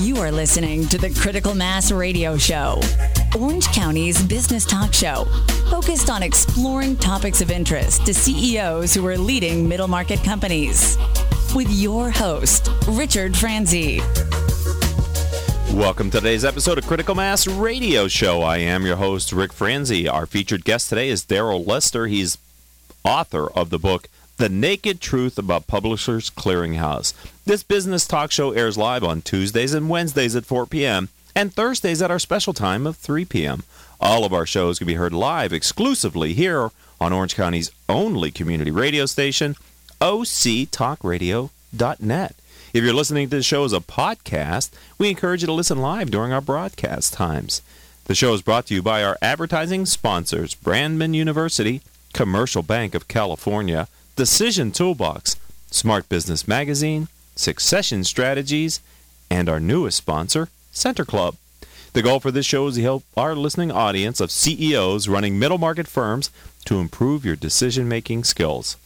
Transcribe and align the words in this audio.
You 0.00 0.18
are 0.18 0.30
listening 0.30 0.86
to 0.88 0.98
the 0.98 1.10
Critical 1.10 1.54
Mass 1.54 1.90
Radio 1.90 2.36
Show, 2.36 2.80
Orange 3.36 3.66
County's 3.72 4.22
business 4.22 4.64
talk 4.64 4.94
show, 4.94 5.24
focused 5.70 6.08
on 6.08 6.22
exploring 6.22 6.96
topics 6.96 7.40
of 7.40 7.50
interest 7.50 8.06
to 8.06 8.14
CEOs 8.14 8.94
who 8.94 9.04
are 9.08 9.18
leading 9.18 9.68
middle 9.68 9.88
market 9.88 10.22
companies. 10.22 10.96
With 11.52 11.68
your 11.70 12.10
host, 12.10 12.70
Richard 12.86 13.36
Franzi. 13.36 13.98
Welcome 15.72 16.12
to 16.12 16.18
today's 16.18 16.44
episode 16.44 16.78
of 16.78 16.86
Critical 16.86 17.16
Mass 17.16 17.48
Radio 17.48 18.06
Show. 18.06 18.42
I 18.42 18.58
am 18.58 18.86
your 18.86 18.96
host, 18.96 19.32
Rick 19.32 19.52
Franzi. 19.52 20.08
Our 20.08 20.26
featured 20.26 20.64
guest 20.64 20.90
today 20.90 21.08
is 21.08 21.24
Daryl 21.24 21.66
Lester. 21.66 22.06
He's 22.06 22.38
author 23.04 23.50
of 23.50 23.70
the 23.70 23.80
book 23.80 24.08
the 24.38 24.48
Naked 24.48 25.00
Truth 25.00 25.36
About 25.36 25.66
Publishers 25.66 26.30
Clearinghouse. 26.30 27.12
This 27.44 27.64
business 27.64 28.06
talk 28.06 28.30
show 28.30 28.52
airs 28.52 28.78
live 28.78 29.02
on 29.02 29.20
Tuesdays 29.20 29.74
and 29.74 29.90
Wednesdays 29.90 30.36
at 30.36 30.46
4 30.46 30.66
p.m. 30.66 31.08
and 31.34 31.52
Thursdays 31.52 32.00
at 32.00 32.12
our 32.12 32.20
special 32.20 32.52
time 32.52 32.86
of 32.86 32.96
3 32.96 33.24
p.m. 33.24 33.64
All 34.00 34.24
of 34.24 34.32
our 34.32 34.46
shows 34.46 34.78
can 34.78 34.86
be 34.86 34.94
heard 34.94 35.12
live 35.12 35.52
exclusively 35.52 36.34
here 36.34 36.70
on 37.00 37.12
Orange 37.12 37.34
County's 37.34 37.72
only 37.88 38.30
community 38.30 38.70
radio 38.70 39.06
station, 39.06 39.56
octalkradio.net. 40.00 42.36
If 42.72 42.84
you're 42.84 42.94
listening 42.94 43.28
to 43.30 43.36
the 43.36 43.42
show 43.42 43.64
as 43.64 43.72
a 43.72 43.80
podcast, 43.80 44.70
we 44.98 45.10
encourage 45.10 45.42
you 45.42 45.46
to 45.46 45.52
listen 45.52 45.78
live 45.78 46.12
during 46.12 46.32
our 46.32 46.40
broadcast 46.40 47.12
times. 47.12 47.60
The 48.04 48.14
show 48.14 48.34
is 48.34 48.42
brought 48.42 48.66
to 48.66 48.74
you 48.74 48.82
by 48.82 49.02
our 49.02 49.18
advertising 49.20 49.84
sponsors, 49.84 50.54
Brandman 50.54 51.14
University, 51.14 51.80
Commercial 52.12 52.62
Bank 52.62 52.94
of 52.94 53.08
California, 53.08 53.88
Decision 54.18 54.72
Toolbox, 54.72 55.36
Smart 55.70 56.08
Business 56.08 56.48
Magazine, 56.48 57.06
Succession 57.36 58.02
Strategies, 58.02 58.80
and 59.30 59.48
our 59.48 59.60
newest 59.60 59.98
sponsor, 59.98 60.48
Center 60.72 61.04
Club. 61.04 61.36
The 61.92 62.02
goal 62.02 62.18
for 62.18 62.32
this 62.32 62.44
show 62.44 62.66
is 62.66 62.74
to 62.74 62.82
help 62.82 63.04
our 63.16 63.36
listening 63.36 63.70
audience 63.70 64.18
of 64.18 64.32
CEOs 64.32 65.06
running 65.06 65.38
middle 65.38 65.56
market 65.56 65.86
firms 65.86 66.30
to 66.64 66.80
improve 66.80 67.24
your 67.24 67.36
decision 67.36 67.88
making 67.88 68.24
skills. 68.24 68.76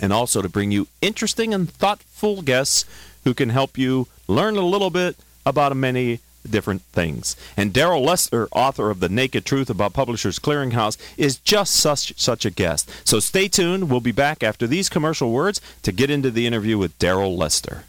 And 0.00 0.12
also 0.12 0.40
to 0.42 0.48
bring 0.48 0.70
you 0.70 0.86
interesting 1.00 1.52
and 1.52 1.68
thoughtful 1.68 2.40
guests 2.40 2.84
who 3.24 3.34
can 3.34 3.48
help 3.48 3.76
you 3.76 4.06
learn 4.28 4.56
a 4.56 4.64
little 4.64 4.90
bit 4.90 5.16
about 5.44 5.76
many 5.76 6.20
different 6.48 6.82
things. 6.92 7.36
And 7.56 7.72
Daryl 7.72 8.04
Lester, 8.04 8.48
author 8.52 8.90
of 8.90 9.00
The 9.00 9.08
Naked 9.08 9.44
Truth 9.44 9.70
About 9.70 9.92
Publishers 9.92 10.38
Clearinghouse, 10.38 10.96
is 11.16 11.38
just 11.38 11.74
such 11.74 12.18
such 12.18 12.44
a 12.44 12.50
guest. 12.50 12.90
So 13.04 13.20
stay 13.20 13.48
tuned. 13.48 13.90
We'll 13.90 14.00
be 14.00 14.12
back 14.12 14.42
after 14.42 14.66
these 14.66 14.88
commercial 14.88 15.30
words 15.32 15.60
to 15.82 15.92
get 15.92 16.10
into 16.10 16.30
the 16.30 16.46
interview 16.46 16.78
with 16.78 16.98
Daryl 16.98 17.36
Lester. 17.36 17.84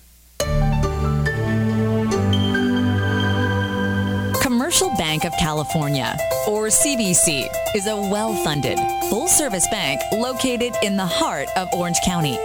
Commercial 4.42 4.90
Bank 4.98 5.24
of 5.24 5.34
California, 5.38 6.18
or 6.48 6.68
CBC, 6.68 7.48
is 7.76 7.88
a 7.88 7.96
well 7.96 8.34
funded, 8.44 8.80
full 9.10 9.28
service 9.28 9.68
bank 9.68 10.02
located 10.12 10.74
in 10.82 10.98
the 10.98 11.06
heart 11.06 11.48
of 11.56 11.68
Orange 11.74 12.00
County. 12.04 12.38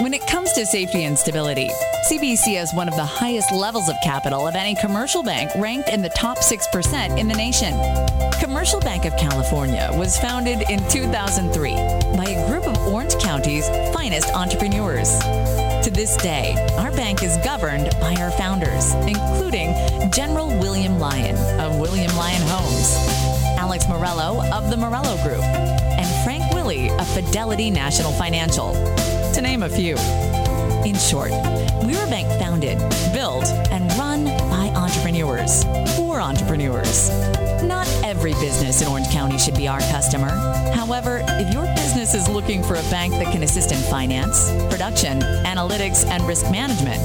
When 0.00 0.14
it 0.14 0.26
comes 0.26 0.54
to 0.54 0.64
safety 0.64 1.04
and 1.04 1.18
stability, 1.18 1.68
CBC 2.08 2.56
has 2.56 2.72
one 2.72 2.88
of 2.88 2.96
the 2.96 3.04
highest 3.04 3.52
levels 3.52 3.90
of 3.90 3.96
capital 4.02 4.48
of 4.48 4.54
any 4.54 4.74
commercial 4.74 5.22
bank 5.22 5.50
ranked 5.56 5.90
in 5.90 6.00
the 6.00 6.08
top 6.08 6.38
6% 6.38 7.18
in 7.18 7.28
the 7.28 7.34
nation. 7.34 7.74
Commercial 8.40 8.80
Bank 8.80 9.04
of 9.04 9.14
California 9.18 9.90
was 9.92 10.18
founded 10.18 10.62
in 10.70 10.78
2003 10.88 11.74
by 12.16 12.24
a 12.24 12.48
group 12.48 12.66
of 12.66 12.78
Orange 12.88 13.14
County's 13.18 13.68
finest 13.92 14.34
entrepreneurs. 14.34 15.18
To 15.84 15.90
this 15.92 16.16
day, 16.16 16.54
our 16.78 16.90
bank 16.92 17.22
is 17.22 17.36
governed 17.44 17.90
by 18.00 18.14
our 18.20 18.30
founders, 18.30 18.94
including 19.06 19.74
General 20.10 20.48
William 20.48 20.98
Lyon 20.98 21.36
of 21.60 21.78
William 21.78 22.16
Lyon 22.16 22.40
Homes, 22.46 22.94
Alex 23.58 23.86
Morello 23.86 24.42
of 24.50 24.70
the 24.70 24.78
Morello 24.78 25.22
Group, 25.22 25.42
and 25.42 26.24
Frank 26.24 26.50
Willey 26.54 26.88
of 26.88 27.06
Fidelity 27.08 27.68
National 27.68 28.12
Financial 28.12 28.72
to 29.34 29.42
name 29.42 29.62
a 29.62 29.68
few. 29.68 29.96
In 30.84 30.96
short, 30.96 31.30
we're 31.82 32.02
a 32.04 32.10
bank 32.10 32.28
founded, 32.40 32.78
built, 33.12 33.44
and 33.70 33.90
run 33.98 34.24
by 34.24 34.72
entrepreneurs 34.74 35.64
for 35.96 36.20
entrepreneurs. 36.20 37.10
Not 37.62 37.86
every 38.02 38.32
business 38.34 38.82
in 38.82 38.88
Orange 38.88 39.08
County 39.10 39.38
should 39.38 39.56
be 39.56 39.68
our 39.68 39.80
customer. 39.80 40.30
However, 40.74 41.22
if 41.28 41.52
your 41.52 41.66
business 41.76 42.14
is 42.14 42.28
looking 42.28 42.62
for 42.62 42.74
a 42.74 42.82
bank 42.84 43.12
that 43.14 43.32
can 43.32 43.42
assist 43.42 43.72
in 43.72 43.78
finance, 43.78 44.50
production, 44.70 45.20
analytics, 45.20 46.06
and 46.06 46.22
risk 46.26 46.50
management, 46.50 47.04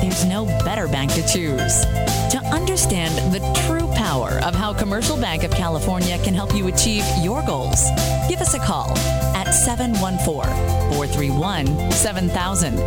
there's 0.00 0.24
no 0.24 0.46
better 0.64 0.88
bank 0.88 1.12
to 1.12 1.22
choose. 1.26 1.84
To 2.30 2.40
understand 2.52 3.14
the 3.32 3.40
true 3.66 3.86
power 3.94 4.40
of 4.44 4.54
how 4.54 4.72
Commercial 4.72 5.16
Bank 5.16 5.42
of 5.44 5.50
California 5.52 6.18
can 6.18 6.34
help 6.34 6.54
you 6.54 6.68
achieve 6.68 7.04
your 7.22 7.42
goals, 7.42 7.88
give 8.28 8.40
us 8.40 8.54
a 8.54 8.58
call 8.58 8.90
at 9.36 9.52
714 9.52 10.46
431 10.94 11.92
7000 11.92 12.78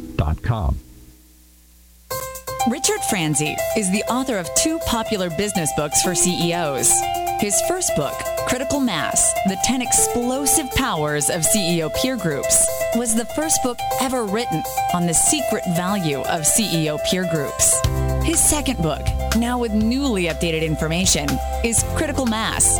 Richard 2.69 3.01
Franzi 3.09 3.55
is 3.75 3.91
the 3.91 4.03
author 4.03 4.37
of 4.37 4.47
two 4.55 4.77
popular 4.85 5.29
business 5.31 5.71
books 5.75 6.01
for 6.03 6.13
CEOs. 6.13 6.93
His 7.39 7.59
first 7.67 7.95
book, 7.95 8.13
Critical 8.47 8.79
Mass 8.79 9.33
The 9.47 9.57
10 9.63 9.81
Explosive 9.81 10.69
Powers 10.75 11.31
of 11.31 11.41
CEO 11.41 11.91
Peer 11.95 12.15
Groups, 12.15 12.63
was 12.95 13.15
the 13.15 13.25
first 13.25 13.63
book 13.63 13.79
ever 13.99 14.25
written 14.25 14.61
on 14.93 15.07
the 15.07 15.13
secret 15.13 15.63
value 15.75 16.19
of 16.19 16.41
CEO 16.41 17.03
peer 17.05 17.27
groups. 17.31 17.79
His 18.23 18.39
second 18.39 18.77
book, 18.79 19.01
now 19.37 19.57
with 19.57 19.73
newly 19.73 20.25
updated 20.25 20.63
information, 20.63 21.27
is 21.63 21.83
Critical 21.95 22.27
Mass 22.27 22.75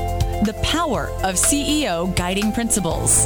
The 0.45 0.53
Power 0.61 1.07
of 1.23 1.35
CEO 1.35 2.15
Guiding 2.15 2.51
Principles. 2.51 3.25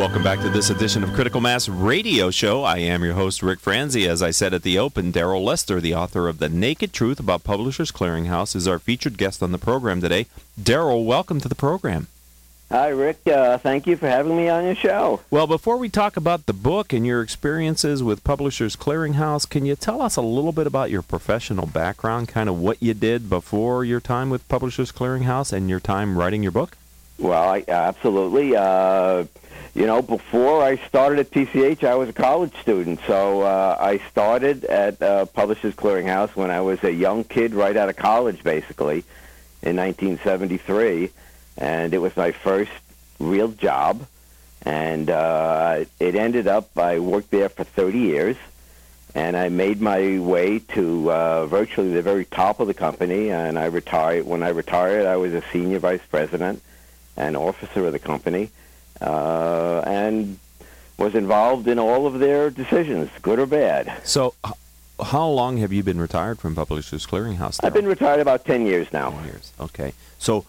Welcome 0.00 0.22
back 0.22 0.40
to 0.40 0.48
this 0.48 0.70
edition 0.70 1.04
of 1.04 1.12
Critical 1.12 1.42
Mass 1.42 1.68
Radio 1.68 2.30
Show. 2.30 2.64
I 2.64 2.78
am 2.78 3.04
your 3.04 3.12
host, 3.12 3.42
Rick 3.42 3.60
Franzi. 3.60 4.08
As 4.08 4.22
I 4.22 4.30
said 4.30 4.54
at 4.54 4.62
the 4.62 4.78
open, 4.78 5.12
Daryl 5.12 5.44
Lester, 5.44 5.78
the 5.78 5.94
author 5.94 6.26
of 6.26 6.38
The 6.38 6.48
Naked 6.48 6.94
Truth 6.94 7.20
About 7.20 7.44
Publishers 7.44 7.92
Clearinghouse, 7.92 8.56
is 8.56 8.66
our 8.66 8.78
featured 8.78 9.18
guest 9.18 9.42
on 9.42 9.52
the 9.52 9.58
program 9.58 10.00
today. 10.00 10.24
Daryl, 10.58 11.04
welcome 11.04 11.38
to 11.42 11.50
the 11.50 11.54
program. 11.54 12.06
Hi, 12.70 12.88
Rick. 12.88 13.18
Uh, 13.26 13.58
thank 13.58 13.86
you 13.86 13.94
for 13.98 14.08
having 14.08 14.38
me 14.38 14.48
on 14.48 14.64
your 14.64 14.74
show. 14.74 15.20
Well, 15.30 15.46
before 15.46 15.76
we 15.76 15.90
talk 15.90 16.16
about 16.16 16.46
the 16.46 16.54
book 16.54 16.94
and 16.94 17.06
your 17.06 17.20
experiences 17.20 18.02
with 18.02 18.24
Publishers 18.24 18.76
Clearinghouse, 18.76 19.46
can 19.46 19.66
you 19.66 19.76
tell 19.76 20.00
us 20.00 20.16
a 20.16 20.22
little 20.22 20.52
bit 20.52 20.66
about 20.66 20.90
your 20.90 21.02
professional 21.02 21.66
background, 21.66 22.28
kind 22.28 22.48
of 22.48 22.58
what 22.58 22.82
you 22.82 22.94
did 22.94 23.28
before 23.28 23.84
your 23.84 24.00
time 24.00 24.30
with 24.30 24.48
Publishers 24.48 24.92
Clearinghouse 24.92 25.52
and 25.52 25.68
your 25.68 25.78
time 25.78 26.16
writing 26.16 26.42
your 26.42 26.52
book? 26.52 26.78
Well, 27.18 27.50
I, 27.50 27.64
absolutely. 27.68 28.56
Uh, 28.56 29.24
you 29.74 29.86
know, 29.86 30.02
before 30.02 30.62
I 30.62 30.76
started 30.88 31.20
at 31.20 31.30
PCH, 31.30 31.84
I 31.84 31.94
was 31.94 32.08
a 32.08 32.12
college 32.12 32.54
student. 32.60 33.00
So 33.06 33.42
uh, 33.42 33.76
I 33.78 33.98
started 34.10 34.64
at 34.64 35.00
uh, 35.00 35.26
Publishers 35.26 35.74
Clearinghouse 35.74 36.34
when 36.36 36.50
I 36.50 36.60
was 36.60 36.82
a 36.84 36.92
young 36.92 37.24
kid 37.24 37.54
right 37.54 37.76
out 37.76 37.88
of 37.88 37.96
college, 37.96 38.42
basically, 38.42 39.04
in 39.62 39.76
1973 39.76 41.10
and 41.60 41.92
it 41.92 41.98
was 41.98 42.16
my 42.16 42.32
first 42.32 42.72
real 43.18 43.48
job. 43.48 44.06
And 44.62 45.08
uh, 45.08 45.84
it 45.98 46.14
ended 46.14 46.46
up 46.46 46.76
I 46.76 46.98
worked 46.98 47.30
there 47.30 47.48
for 47.48 47.64
30 47.64 47.98
years, 47.98 48.36
and 49.14 49.36
I 49.36 49.48
made 49.48 49.80
my 49.80 50.18
way 50.18 50.58
to 50.74 51.10
uh, 51.10 51.46
virtually 51.46 51.92
the 51.92 52.02
very 52.02 52.24
top 52.24 52.60
of 52.60 52.66
the 52.66 52.74
company. 52.74 53.30
And 53.30 53.58
I 53.58 53.66
retired. 53.66 54.26
When 54.26 54.42
I 54.42 54.48
retired, 54.48 55.06
I 55.06 55.16
was 55.16 55.32
a 55.32 55.42
senior 55.52 55.78
vice 55.78 56.04
president 56.10 56.62
and 57.16 57.36
officer 57.36 57.86
of 57.86 57.92
the 57.92 57.98
company, 57.98 58.50
uh, 59.00 59.82
and 59.86 60.38
was 60.98 61.14
involved 61.14 61.66
in 61.66 61.78
all 61.78 62.06
of 62.06 62.18
their 62.18 62.50
decisions, 62.50 63.10
good 63.22 63.38
or 63.38 63.46
bad. 63.46 63.92
So, 64.04 64.34
how 65.02 65.26
long 65.26 65.56
have 65.58 65.72
you 65.72 65.82
been 65.82 65.98
retired 66.00 66.38
from 66.38 66.54
Publishers 66.54 67.06
Clearinghouse? 67.06 67.58
I've 67.64 67.72
been 67.72 67.86
retired 67.86 68.20
about 68.20 68.44
10 68.44 68.66
years 68.66 68.92
now. 68.92 69.10
10 69.10 69.24
years. 69.24 69.52
Okay. 69.58 69.92
So, 70.18 70.44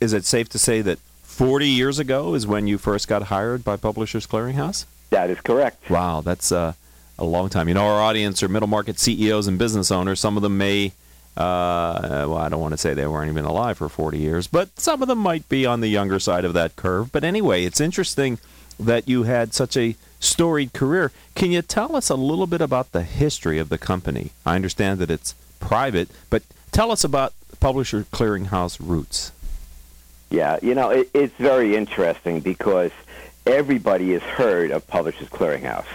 is 0.00 0.12
it 0.12 0.24
safe 0.24 0.48
to 0.50 0.58
say 0.58 0.80
that 0.82 0.98
40 1.22 1.68
years 1.68 1.98
ago 1.98 2.34
is 2.34 2.46
when 2.46 2.66
you 2.66 2.78
first 2.78 3.08
got 3.08 3.24
hired 3.24 3.64
by 3.64 3.76
Publishers 3.76 4.26
Clearinghouse? 4.26 4.84
That 5.10 5.30
is 5.30 5.40
correct. 5.40 5.90
Wow, 5.90 6.20
that's 6.20 6.52
uh, 6.52 6.74
a 7.18 7.24
long 7.24 7.48
time. 7.48 7.68
You 7.68 7.74
know, 7.74 7.86
our 7.86 8.00
audience 8.00 8.42
are 8.42 8.48
middle 8.48 8.68
market 8.68 8.98
CEOs 8.98 9.46
and 9.46 9.58
business 9.58 9.90
owners. 9.90 10.20
Some 10.20 10.36
of 10.36 10.42
them 10.42 10.58
may, 10.58 10.92
uh, 11.36 12.26
well, 12.28 12.36
I 12.36 12.48
don't 12.48 12.60
want 12.60 12.72
to 12.72 12.78
say 12.78 12.94
they 12.94 13.06
weren't 13.06 13.30
even 13.30 13.44
alive 13.44 13.78
for 13.78 13.88
40 13.88 14.18
years, 14.18 14.46
but 14.46 14.78
some 14.78 15.02
of 15.02 15.08
them 15.08 15.18
might 15.18 15.48
be 15.48 15.64
on 15.64 15.80
the 15.80 15.88
younger 15.88 16.18
side 16.18 16.44
of 16.44 16.54
that 16.54 16.76
curve. 16.76 17.12
But 17.12 17.24
anyway, 17.24 17.64
it's 17.64 17.80
interesting 17.80 18.38
that 18.78 19.08
you 19.08 19.24
had 19.24 19.54
such 19.54 19.76
a 19.76 19.94
storied 20.18 20.72
career. 20.72 21.12
Can 21.34 21.50
you 21.50 21.62
tell 21.62 21.94
us 21.94 22.10
a 22.10 22.14
little 22.14 22.46
bit 22.46 22.60
about 22.60 22.92
the 22.92 23.02
history 23.02 23.58
of 23.58 23.68
the 23.68 23.78
company? 23.78 24.32
I 24.44 24.56
understand 24.56 24.98
that 25.00 25.10
it's 25.10 25.34
private, 25.60 26.08
but 26.30 26.42
tell 26.72 26.90
us 26.90 27.04
about 27.04 27.32
Publisher 27.60 28.04
Clearinghouse 28.04 28.78
roots. 28.80 29.32
Yeah, 30.30 30.58
you 30.62 30.74
know, 30.74 30.90
it, 30.90 31.10
it's 31.12 31.34
very 31.36 31.76
interesting 31.76 32.40
because 32.40 32.92
everybody 33.46 34.12
has 34.12 34.22
heard 34.22 34.70
of 34.70 34.86
Publishers 34.86 35.28
Clearinghouse. 35.28 35.86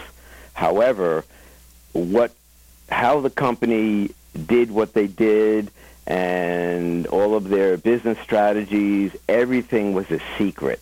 However, 0.54 1.24
what 1.94 2.32
how 2.90 3.20
the 3.20 3.30
company 3.30 4.12
did 4.36 4.72
what 4.72 4.94
they 4.94 5.08
did 5.08 5.72
and 6.08 7.08
all 7.08 7.36
of 7.36 7.50
their 7.50 7.78
business 7.78 8.18
strategies, 8.20 9.16
everything 9.28 9.94
was 9.94 10.10
a 10.12 10.20
secret. 10.38 10.80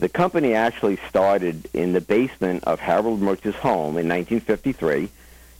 The 0.00 0.08
company 0.08 0.54
actually 0.54 0.98
started 1.08 1.68
in 1.72 1.92
the 1.92 2.00
basement 2.00 2.64
of 2.64 2.80
Harold 2.80 3.20
Mertz's 3.20 3.54
home 3.54 3.96
in 3.96 4.08
1953. 4.08 5.08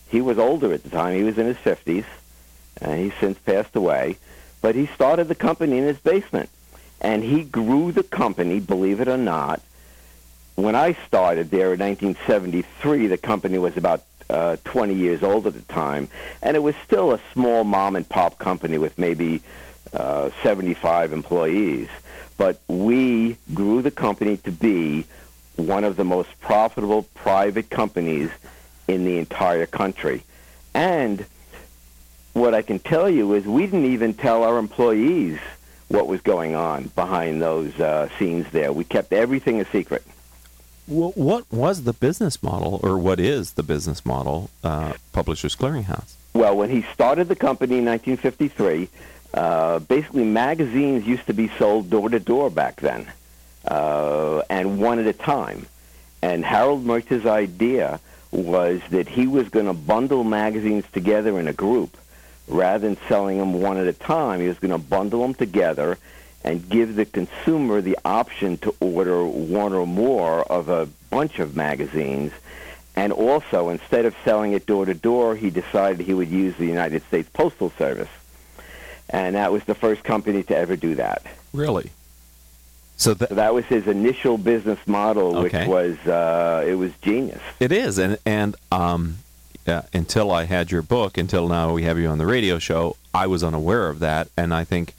He 0.08 0.20
was 0.20 0.38
older 0.38 0.72
at 0.72 0.82
the 0.82 0.90
time. 0.90 1.16
He 1.16 1.22
was 1.22 1.38
in 1.38 1.46
his 1.46 1.56
50s. 1.58 2.04
and 2.80 3.00
he's 3.00 3.14
since 3.20 3.38
passed 3.38 3.76
away. 3.76 4.16
But 4.60 4.74
he 4.74 4.86
started 4.86 5.28
the 5.28 5.34
company 5.34 5.78
in 5.78 5.84
his 5.84 5.98
basement 5.98 6.50
and 7.00 7.22
he 7.22 7.44
grew 7.44 7.92
the 7.92 8.02
company, 8.02 8.60
believe 8.60 9.00
it 9.00 9.08
or 9.08 9.18
not. 9.18 9.60
When 10.56 10.74
I 10.74 10.96
started 11.06 11.50
there 11.50 11.74
in 11.74 11.80
1973, 11.80 13.08
the 13.08 13.18
company 13.18 13.58
was 13.58 13.76
about 13.76 14.02
uh, 14.30 14.56
20 14.64 14.94
years 14.94 15.22
old 15.22 15.46
at 15.46 15.54
the 15.54 15.62
time, 15.62 16.08
and 16.42 16.56
it 16.56 16.60
was 16.60 16.74
still 16.84 17.12
a 17.12 17.20
small 17.32 17.64
mom 17.64 17.96
and 17.96 18.08
pop 18.08 18.38
company 18.38 18.78
with 18.78 18.98
maybe 18.98 19.42
uh, 19.92 20.30
75 20.42 21.12
employees. 21.12 21.88
But 22.36 22.60
we 22.68 23.36
grew 23.52 23.82
the 23.82 23.90
company 23.90 24.38
to 24.38 24.50
be 24.50 25.06
one 25.56 25.84
of 25.84 25.96
the 25.96 26.04
most 26.04 26.28
profitable 26.40 27.04
private 27.14 27.70
companies 27.70 28.30
in 28.88 29.04
the 29.04 29.18
entire 29.18 29.66
country. 29.66 30.22
And 30.74 31.24
what 32.32 32.54
I 32.54 32.62
can 32.62 32.80
tell 32.80 33.08
you 33.08 33.34
is 33.34 33.44
we 33.44 33.66
didn't 33.66 33.84
even 33.86 34.14
tell 34.14 34.42
our 34.42 34.58
employees 34.58 35.38
what 35.88 36.08
was 36.08 36.20
going 36.22 36.54
on 36.54 36.90
behind 36.96 37.40
those 37.40 37.78
uh, 37.78 38.08
scenes 38.18 38.46
there. 38.50 38.72
We 38.72 38.84
kept 38.84 39.12
everything 39.12 39.60
a 39.60 39.64
secret. 39.66 40.04
What 40.86 41.50
was 41.50 41.84
the 41.84 41.94
business 41.94 42.42
model, 42.42 42.78
or 42.82 42.98
what 42.98 43.18
is 43.18 43.52
the 43.52 43.62
business 43.62 44.04
model, 44.04 44.50
uh, 44.62 44.94
Publishers 45.12 45.56
Clearinghouse? 45.56 46.12
Well, 46.34 46.56
when 46.56 46.68
he 46.68 46.82
started 46.92 47.28
the 47.28 47.36
company 47.36 47.78
in 47.78 47.86
1953, 47.86 48.88
uh, 49.32 49.78
basically 49.78 50.24
magazines 50.24 51.06
used 51.06 51.26
to 51.26 51.32
be 51.32 51.48
sold 51.58 51.88
door 51.88 52.10
to 52.10 52.20
door 52.20 52.50
back 52.50 52.80
then, 52.80 53.06
uh, 53.66 54.42
and 54.50 54.78
one 54.78 54.98
at 54.98 55.06
a 55.06 55.12
time. 55.12 55.66
And 56.20 56.44
Harold 56.44 56.84
Mertz's 56.84 57.24
idea 57.24 58.00
was 58.30 58.80
that 58.90 59.08
he 59.08 59.26
was 59.26 59.48
going 59.48 59.66
to 59.66 59.72
bundle 59.72 60.24
magazines 60.24 60.84
together 60.92 61.38
in 61.38 61.48
a 61.48 61.52
group 61.52 61.96
rather 62.46 62.86
than 62.86 62.96
selling 63.08 63.38
them 63.38 63.54
one 63.54 63.76
at 63.76 63.86
a 63.86 63.92
time, 63.92 64.40
he 64.40 64.48
was 64.48 64.58
going 64.58 64.70
to 64.72 64.78
bundle 64.78 65.22
them 65.22 65.34
together 65.34 65.98
and 66.44 66.68
give 66.68 66.94
the 66.94 67.06
consumer 67.06 67.80
the 67.80 67.98
option 68.04 68.58
to 68.58 68.74
order 68.80 69.24
one 69.24 69.72
or 69.72 69.86
more 69.86 70.42
of 70.42 70.68
a 70.68 70.86
bunch 71.10 71.38
of 71.38 71.56
magazines. 71.56 72.32
And 72.96 73.12
also, 73.12 73.70
instead 73.70 74.04
of 74.04 74.14
selling 74.24 74.52
it 74.52 74.66
door 74.66 74.84
to 74.84 74.94
door, 74.94 75.34
he 75.34 75.50
decided 75.50 76.06
he 76.06 76.14
would 76.14 76.28
use 76.28 76.54
the 76.56 76.66
United 76.66 77.02
States 77.06 77.28
Postal 77.32 77.70
Service. 77.70 78.10
And 79.10 79.34
that 79.34 79.50
was 79.50 79.64
the 79.64 79.74
first 79.74 80.04
company 80.04 80.42
to 80.44 80.56
ever 80.56 80.76
do 80.76 80.94
that. 80.94 81.22
Really? 81.52 81.90
So, 82.96 83.14
th- 83.14 83.30
so 83.30 83.34
that 83.34 83.52
was 83.52 83.64
his 83.64 83.86
initial 83.86 84.38
business 84.38 84.78
model, 84.86 85.42
which 85.42 85.54
okay. 85.54 85.66
was 85.66 85.98
uh, 86.06 86.64
it 86.66 86.74
was 86.74 86.92
genius. 87.02 87.40
It 87.58 87.72
is, 87.72 87.98
and 87.98 88.18
and 88.24 88.54
um, 88.70 89.18
uh, 89.66 89.82
until 89.92 90.30
I 90.30 90.44
had 90.44 90.70
your 90.70 90.82
book, 90.82 91.18
until 91.18 91.48
now 91.48 91.72
we 91.72 91.82
have 91.82 91.98
you 91.98 92.08
on 92.08 92.18
the 92.18 92.26
radio 92.26 92.60
show, 92.60 92.96
I 93.12 93.26
was 93.26 93.42
unaware 93.42 93.88
of 93.88 93.98
that, 93.98 94.28
and 94.36 94.54
I 94.54 94.62
think 94.62 94.94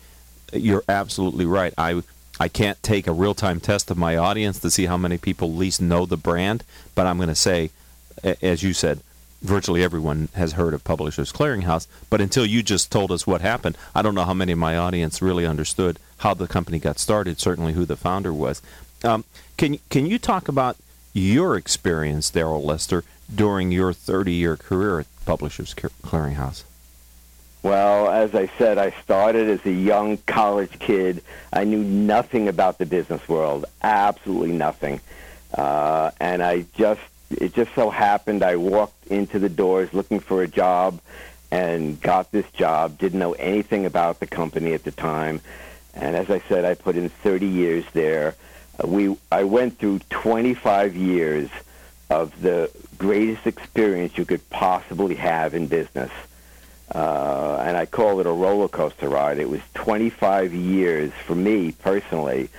you're 0.53 0.83
absolutely 0.87 1.45
right. 1.45 1.73
I 1.77 2.01
I 2.39 2.47
can't 2.49 2.81
take 2.83 3.07
a 3.07 3.13
real 3.13 3.33
time 3.33 3.59
test 3.59 3.89
of 3.89 3.97
my 3.97 4.17
audience 4.17 4.59
to 4.59 4.71
see 4.71 4.87
how 4.87 4.97
many 4.97 5.17
people 5.17 5.49
at 5.49 5.55
least 5.55 5.81
know 5.81 6.05
the 6.05 6.17
brand, 6.17 6.63
but 6.93 7.07
I'm 7.07 7.17
going 7.17 7.29
to 7.29 7.35
say, 7.35 7.71
as 8.41 8.61
you 8.61 8.73
said, 8.73 8.99
virtually 9.41 9.83
everyone 9.83 10.27
has 10.33 10.53
heard 10.53 10.73
of 10.73 10.83
Publishers 10.83 11.31
Clearinghouse. 11.31 11.87
But 12.09 12.19
until 12.19 12.45
you 12.45 12.61
just 12.61 12.91
told 12.91 13.11
us 13.11 13.25
what 13.25 13.41
happened, 13.41 13.77
I 13.93 14.01
don't 14.01 14.15
know 14.15 14.25
how 14.25 14.33
many 14.33 14.51
of 14.51 14.57
my 14.57 14.75
audience 14.75 15.21
really 15.21 15.45
understood 15.45 15.97
how 16.17 16.33
the 16.33 16.47
company 16.47 16.79
got 16.79 16.99
started. 16.99 17.39
Certainly, 17.39 17.73
who 17.73 17.85
the 17.85 17.95
founder 17.95 18.33
was. 18.33 18.61
Um, 19.03 19.23
can 19.57 19.79
can 19.89 20.05
you 20.05 20.19
talk 20.19 20.47
about 20.47 20.77
your 21.13 21.55
experience, 21.55 22.31
Daryl 22.31 22.63
Lester, 22.63 23.03
during 23.33 23.71
your 23.71 23.93
30 23.93 24.33
year 24.33 24.57
career 24.57 24.99
at 24.99 25.07
Publishers 25.25 25.73
Clearinghouse? 25.73 26.63
Well, 27.65 28.11
as 28.11 28.35
I 28.35 28.45
said, 28.59 28.77
I 28.77 28.91
started 29.01 29.49
as 29.49 29.65
a 29.65 29.71
young 29.71 30.17
college 30.27 30.77
kid. 30.77 31.23
I 31.51 31.63
knew 31.63 31.83
nothing 31.83 32.47
about 32.47 32.77
the 32.77 32.85
business 32.85 33.27
world, 33.27 33.65
absolutely 33.81 34.51
nothing. 34.51 35.01
Uh, 35.51 36.11
and 36.19 36.43
I 36.43 36.67
just, 36.75 37.01
it 37.31 37.55
just 37.55 37.73
so 37.73 37.89
happened 37.89 38.43
I 38.43 38.57
walked 38.57 39.07
into 39.07 39.39
the 39.39 39.49
doors 39.49 39.91
looking 39.95 40.19
for 40.19 40.43
a 40.43 40.47
job 40.47 41.01
and 41.49 41.99
got 41.99 42.31
this 42.31 42.45
job. 42.51 42.99
Didn't 42.99 43.17
know 43.17 43.33
anything 43.33 43.87
about 43.87 44.19
the 44.19 44.27
company 44.27 44.73
at 44.73 44.83
the 44.83 44.91
time. 44.91 45.41
And 45.95 46.15
as 46.15 46.29
I 46.29 46.43
said, 46.47 46.65
I 46.65 46.75
put 46.75 46.95
in 46.95 47.09
30 47.09 47.47
years 47.47 47.83
there. 47.93 48.35
Uh, 48.77 48.87
we, 48.87 49.17
I 49.31 49.43
went 49.43 49.79
through 49.79 50.01
25 50.11 50.95
years 50.95 51.49
of 52.11 52.39
the 52.43 52.69
greatest 52.99 53.47
experience 53.47 54.19
you 54.19 54.25
could 54.25 54.47
possibly 54.51 55.15
have 55.15 55.55
in 55.55 55.65
business. 55.65 56.11
Uh, 56.93 57.57
and 57.61 57.75
I 57.75 57.85
call 57.85 58.19
it 58.19 58.27
a 58.27 58.31
roller 58.31 58.67
coaster 58.67 59.09
ride. 59.09 59.39
It 59.39 59.49
was 59.49 59.61
25 59.73 60.53
years 60.53 61.11
for 61.25 61.35
me 61.35 61.71
personally 61.71 62.49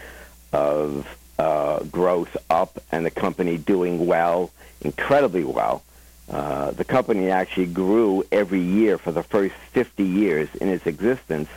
of 0.53 1.07
uh, 1.39 1.85
growth 1.85 2.37
up 2.51 2.79
and 2.91 3.07
the 3.07 3.11
company 3.11 3.57
doing 3.57 4.07
well, 4.07 4.51
incredibly 4.81 5.45
well. 5.45 5.83
Uh, 6.29 6.73
the 6.73 6.85
company 6.85 7.31
actually 7.31 7.67
grew 7.67 8.25
every 8.33 8.61
year 8.61 8.99
for 8.99 9.13
the 9.13 9.23
first 9.23 9.55
50 9.73 10.03
years 10.03 10.49
in 10.57 10.69
its 10.69 10.87
existence, 10.87 11.49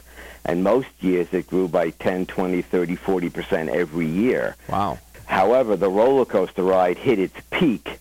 and 0.46 0.64
most 0.64 0.90
years 1.00 1.28
it 1.32 1.48
grew 1.48 1.68
by 1.68 1.90
10, 1.90 2.28
20, 2.28 2.62
30, 2.62 2.96
40 2.96 3.30
percent 3.30 3.70
every 3.70 4.06
year. 4.06 4.56
Wow. 4.68 5.00
However, 5.26 5.76
the 5.76 5.90
roller 5.90 6.26
coaster 6.26 6.64
ride 6.64 6.98
hit 6.98 7.20
its 7.20 7.36
peak 7.50 8.00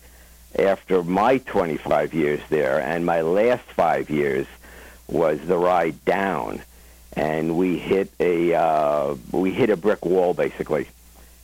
after 0.57 1.03
my 1.03 1.37
25 1.39 2.13
years 2.13 2.41
there, 2.49 2.79
and 2.79 3.05
my 3.05 3.21
last 3.21 3.63
five 3.63 4.09
years 4.09 4.45
was 5.11 5.39
the 5.41 5.57
ride 5.57 6.03
down, 6.05 6.61
and 7.13 7.57
we 7.57 7.77
hit 7.77 8.11
a 8.19 8.53
uh, 8.53 9.15
we 9.31 9.51
hit 9.51 9.69
a 9.69 9.77
brick 9.77 10.05
wall 10.05 10.33
basically, 10.33 10.87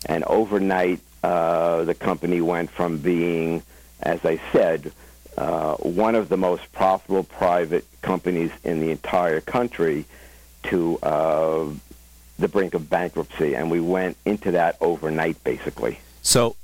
And 0.05 0.23
overnight, 0.25 0.99
uh, 1.23 1.83
the 1.83 1.95
company 1.95 2.41
went 2.41 2.69
from 2.69 2.99
being, 2.99 3.63
as 4.01 4.23
I 4.23 4.39
said, 4.51 4.91
uh, 5.37 5.75
one 5.75 6.15
of 6.15 6.29
the 6.29 6.37
most 6.37 6.71
profitable 6.71 7.23
private 7.23 7.85
companies 8.01 8.51
in 8.63 8.79
the 8.79 8.91
entire 8.91 9.41
country 9.41 10.05
to 10.63 10.97
uh, 10.99 11.65
the 12.39 12.47
brink 12.47 12.73
of 12.73 12.89
bankruptcy. 12.89 13.55
And 13.55 13.69
we 13.69 13.79
went 13.79 14.17
into 14.25 14.51
that 14.51 14.77
overnight, 14.79 15.43
basically. 15.43 15.99
So 16.21 16.55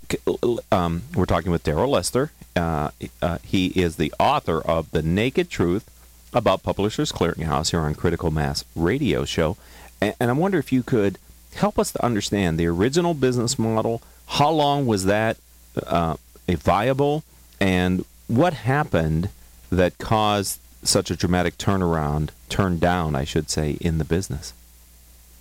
um, 0.72 1.04
we're 1.16 1.26
talking 1.26 1.52
with 1.52 1.64
Daryl 1.64 1.90
Lester. 1.90 2.32
Uh, 2.56 2.92
uh, 3.22 3.38
he 3.44 3.68
is 3.68 3.96
the 3.96 4.14
author 4.20 4.60
of 4.62 4.92
The 4.92 5.02
Naked 5.02 5.50
Truth 5.50 5.91
about 6.34 6.64
Publishers 6.64 7.12
Clearinghouse 7.12 7.72
here 7.72 7.82
on 7.82 7.96
Critical 7.96 8.32
Mass 8.32 8.64
Radio 8.76 9.26
Show. 9.26 9.58
And, 10.00 10.16
and 10.20 10.30
I 10.30 10.34
wonder 10.34 10.58
if 10.58 10.72
you 10.72 10.84
could 10.84 11.18
help 11.56 11.78
us 11.78 11.92
to 11.92 12.04
understand 12.04 12.58
the 12.58 12.68
original 12.68 13.14
business 13.14 13.60
model. 13.60 14.02
How 14.28 14.50
long 14.50 14.86
was 14.86 15.06
that 15.06 15.38
uh, 15.86 16.16
viable? 16.48 17.24
And 17.60 18.06
what 18.28 18.54
happened 18.54 19.30
that 19.70 19.98
caused 19.98 20.60
such 20.84 21.12
a 21.12 21.16
dramatic 21.16 21.58
turnaround, 21.58 22.30
turn 22.50 22.80
down, 22.80 23.16
I 23.16 23.24
should 23.24 23.50
say, 23.50 23.78
in 23.82 23.98
the 23.98 24.06
business? 24.06 24.54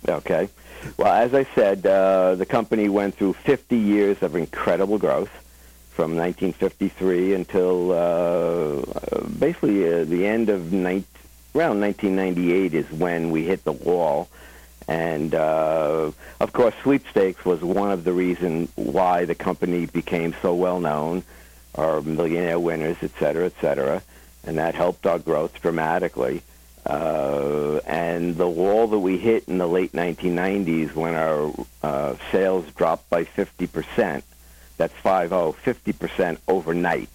Okay. 0.07 0.49
Well, 0.97 1.13
as 1.13 1.33
I 1.33 1.45
said, 1.55 1.85
uh, 1.85 2.35
the 2.35 2.45
company 2.45 2.89
went 2.89 3.15
through 3.15 3.33
50 3.33 3.77
years 3.77 4.21
of 4.21 4.35
incredible 4.35 4.97
growth 4.97 5.29
from 6.01 6.17
1953 6.17 7.35
until 7.35 7.91
uh, 7.91 9.21
basically 9.37 9.85
uh, 9.85 10.03
the 10.03 10.25
end 10.25 10.49
of 10.49 10.73
ni- 10.73 11.03
around 11.53 11.79
1998 11.79 12.73
is 12.73 12.91
when 12.91 13.29
we 13.29 13.43
hit 13.43 13.63
the 13.65 13.71
wall. 13.71 14.27
And 14.87 15.35
uh, 15.35 16.09
of 16.39 16.53
course, 16.53 16.73
sweepstakes 16.81 17.45
was 17.45 17.61
one 17.61 17.91
of 17.91 18.03
the 18.03 18.13
reasons 18.13 18.71
why 18.73 19.25
the 19.25 19.35
company 19.35 19.85
became 19.85 20.33
so 20.41 20.55
well 20.55 20.79
known, 20.79 21.21
our 21.75 22.01
millionaire 22.01 22.59
winners, 22.59 22.97
et 23.03 23.11
cetera, 23.19 23.45
et 23.45 23.53
cetera. 23.61 24.01
And 24.43 24.57
that 24.57 24.73
helped 24.73 25.05
our 25.05 25.19
growth 25.19 25.61
dramatically. 25.61 26.41
Uh, 26.83 27.79
and 27.85 28.37
the 28.37 28.49
wall 28.49 28.87
that 28.87 28.97
we 28.97 29.19
hit 29.19 29.47
in 29.47 29.59
the 29.59 29.67
late 29.67 29.91
1990s 29.91 30.95
when 30.95 31.13
our 31.13 31.53
uh, 31.83 32.15
sales 32.31 32.65
dropped 32.71 33.07
by 33.11 33.23
50%, 33.23 34.23
that's 34.81 34.93
5-0, 34.95 35.53
50% 35.55 36.37
overnight 36.47 37.13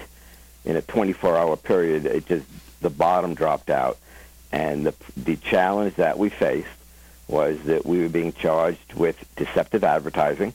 in 0.64 0.76
a 0.76 0.82
24-hour 0.82 1.56
period, 1.56 2.06
it 2.06 2.26
just, 2.26 2.46
the 2.80 2.90
bottom 2.90 3.35
dropped 3.35 3.70
out. 3.70 3.99
And 4.52 4.87
the, 4.87 4.94
the 5.16 5.37
challenge 5.37 5.96
that 5.96 6.16
we 6.16 6.28
faced 6.28 6.68
was 7.26 7.61
that 7.64 7.85
we 7.85 8.00
were 8.00 8.08
being 8.08 8.32
charged 8.32 8.94
with 8.94 9.16
deceptive 9.35 9.82
advertising. 9.82 10.54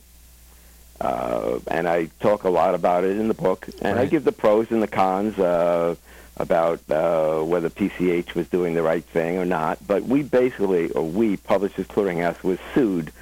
Uh, 0.98 1.58
and 1.66 1.86
I 1.86 2.06
talk 2.20 2.44
a 2.44 2.48
lot 2.48 2.74
about 2.74 3.04
it 3.04 3.18
in 3.18 3.28
the 3.28 3.34
book, 3.34 3.68
and 3.82 3.96
right. 3.96 4.02
I 4.02 4.06
give 4.06 4.24
the 4.24 4.32
pros 4.32 4.70
and 4.70 4.82
the 4.82 4.88
cons. 4.88 5.38
Uh, 5.38 5.96
about 6.38 6.80
uh, 6.90 7.42
whether 7.42 7.68
PCH 7.68 8.34
was 8.34 8.48
doing 8.48 8.72
the 8.72 8.82
right 8.82 9.04
thing 9.04 9.36
or 9.36 9.44
not. 9.44 9.78
But 9.86 10.04
we 10.04 10.22
basically, 10.22 10.90
or 10.92 11.06
we, 11.06 11.36
Publishers 11.36 11.86
Clearinghouse, 11.88 12.42
was 12.42 12.58
sued. 12.74 13.12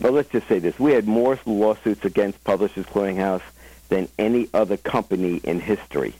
But 0.00 0.12
let's 0.12 0.30
just 0.30 0.48
say 0.48 0.58
this: 0.58 0.78
we 0.78 0.92
had 0.92 1.06
more 1.06 1.38
lawsuits 1.46 2.04
against 2.04 2.42
Publishers 2.44 2.86
Clearinghouse 2.86 3.42
than 3.88 4.08
any 4.18 4.48
other 4.54 4.76
company 4.76 5.40
in 5.44 5.60
history. 5.60 6.14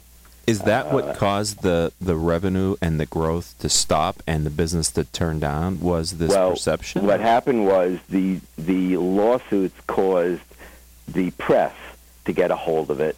Is 0.47 0.61
that 0.63 0.87
uh, 0.87 0.91
what 0.91 1.17
caused 1.17 1.63
the, 1.63 1.93
the 2.01 2.17
revenue 2.17 2.75
and 2.83 2.99
the 2.99 3.07
growth 3.07 3.55
to 3.61 3.69
stop 3.69 4.23
and 4.27 4.45
the 4.45 4.51
business 4.51 4.91
to 4.93 5.05
turn 5.05 5.39
down? 5.39 5.81
Was 5.81 6.19
this 6.19 6.31
well, 6.31 6.51
perception? 6.51 7.07
What 7.07 7.21
happened 7.21 7.67
was 7.67 7.99
the 8.09 8.41
the 8.59 8.97
lawsuits 8.97 9.79
caused 9.87 10.43
the 11.07 11.31
press 11.33 11.75
to 12.25 12.33
get 12.33 12.51
a 12.51 12.57
hold 12.57 12.91
of 12.91 13.01
it 13.01 13.17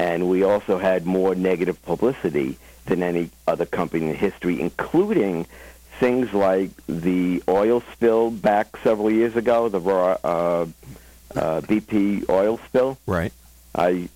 and 0.00 0.28
we 0.30 0.42
also 0.42 0.78
had 0.78 1.04
more 1.04 1.34
negative 1.34 1.80
publicity 1.82 2.56
than 2.86 3.02
any 3.02 3.28
other 3.46 3.66
company 3.66 4.08
in 4.08 4.14
history, 4.14 4.58
including 4.58 5.46
things 6.00 6.32
like 6.32 6.70
the 6.86 7.42
oil 7.48 7.82
spill 7.92 8.30
back 8.30 8.76
several 8.82 9.10
years 9.10 9.36
ago, 9.36 9.68
the 9.68 9.80
uh, 9.80 10.16
uh, 10.24 10.66
BP 11.60 12.28
oil 12.28 12.58
spill. 12.66 12.98
Right. 13.06 13.32
I 13.74 14.08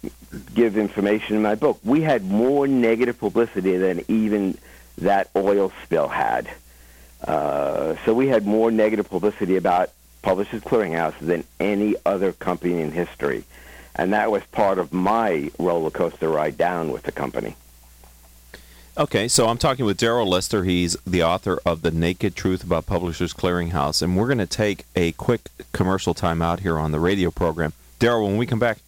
give 0.55 0.77
information 0.77 1.37
in 1.37 1.43
my 1.43 1.55
book. 1.55 1.79
We 1.85 2.01
had 2.01 2.25
more 2.25 2.67
negative 2.67 3.21
publicity 3.21 3.77
than 3.77 4.05
even 4.09 4.59
that 4.99 5.31
oil 5.37 5.73
spill 5.85 6.09
had. 6.09 6.49
Uh, 7.23 7.95
so 8.05 8.13
we 8.13 8.27
had 8.27 8.45
more 8.45 8.73
negative 8.73 9.09
publicity 9.09 9.57
about 9.57 9.91
Publishers 10.23 10.63
Clearinghouse 10.63 11.19
than 11.21 11.45
any 11.61 11.95
other 12.05 12.33
company 12.33 12.81
in 12.81 12.91
history 12.91 13.45
and 13.97 14.13
that 14.13 14.31
was 14.31 14.43
part 14.47 14.79
of 14.79 14.93
my 14.93 15.51
roller 15.59 15.91
coaster 15.91 16.29
ride 16.29 16.59
down 16.59 16.91
with 16.91 17.05
the 17.05 17.13
company. 17.13 17.57
Okay, 18.97 19.27
so 19.27 19.49
I'm 19.49 19.59
talking 19.59 19.85
with 19.85 19.99
Daryl 19.99 20.29
Lester. 20.29 20.63
He's 20.63 20.97
the 21.05 21.21
author 21.21 21.59
of 21.67 21.83
The 21.83 21.91
Naked 21.91 22.37
Truth 22.37 22.63
About 22.63 22.87
Publishers 22.87 23.35
Clearinghouse, 23.35 24.01
and 24.03 24.17
we're 24.17 24.29
going 24.29 24.39
to 24.39 24.47
take 24.47 24.87
a 24.95 25.11
quick 25.13 25.49
commercial 25.73 26.15
time 26.15 26.41
out 26.41 26.61
here 26.61 26.79
on 26.79 26.93
the 26.93 27.01
radio 27.01 27.33
program. 27.33 27.73
Daryl, 27.99 28.29
when 28.29 28.37
we 28.37 28.47
come 28.47 28.61
back, 28.61 28.79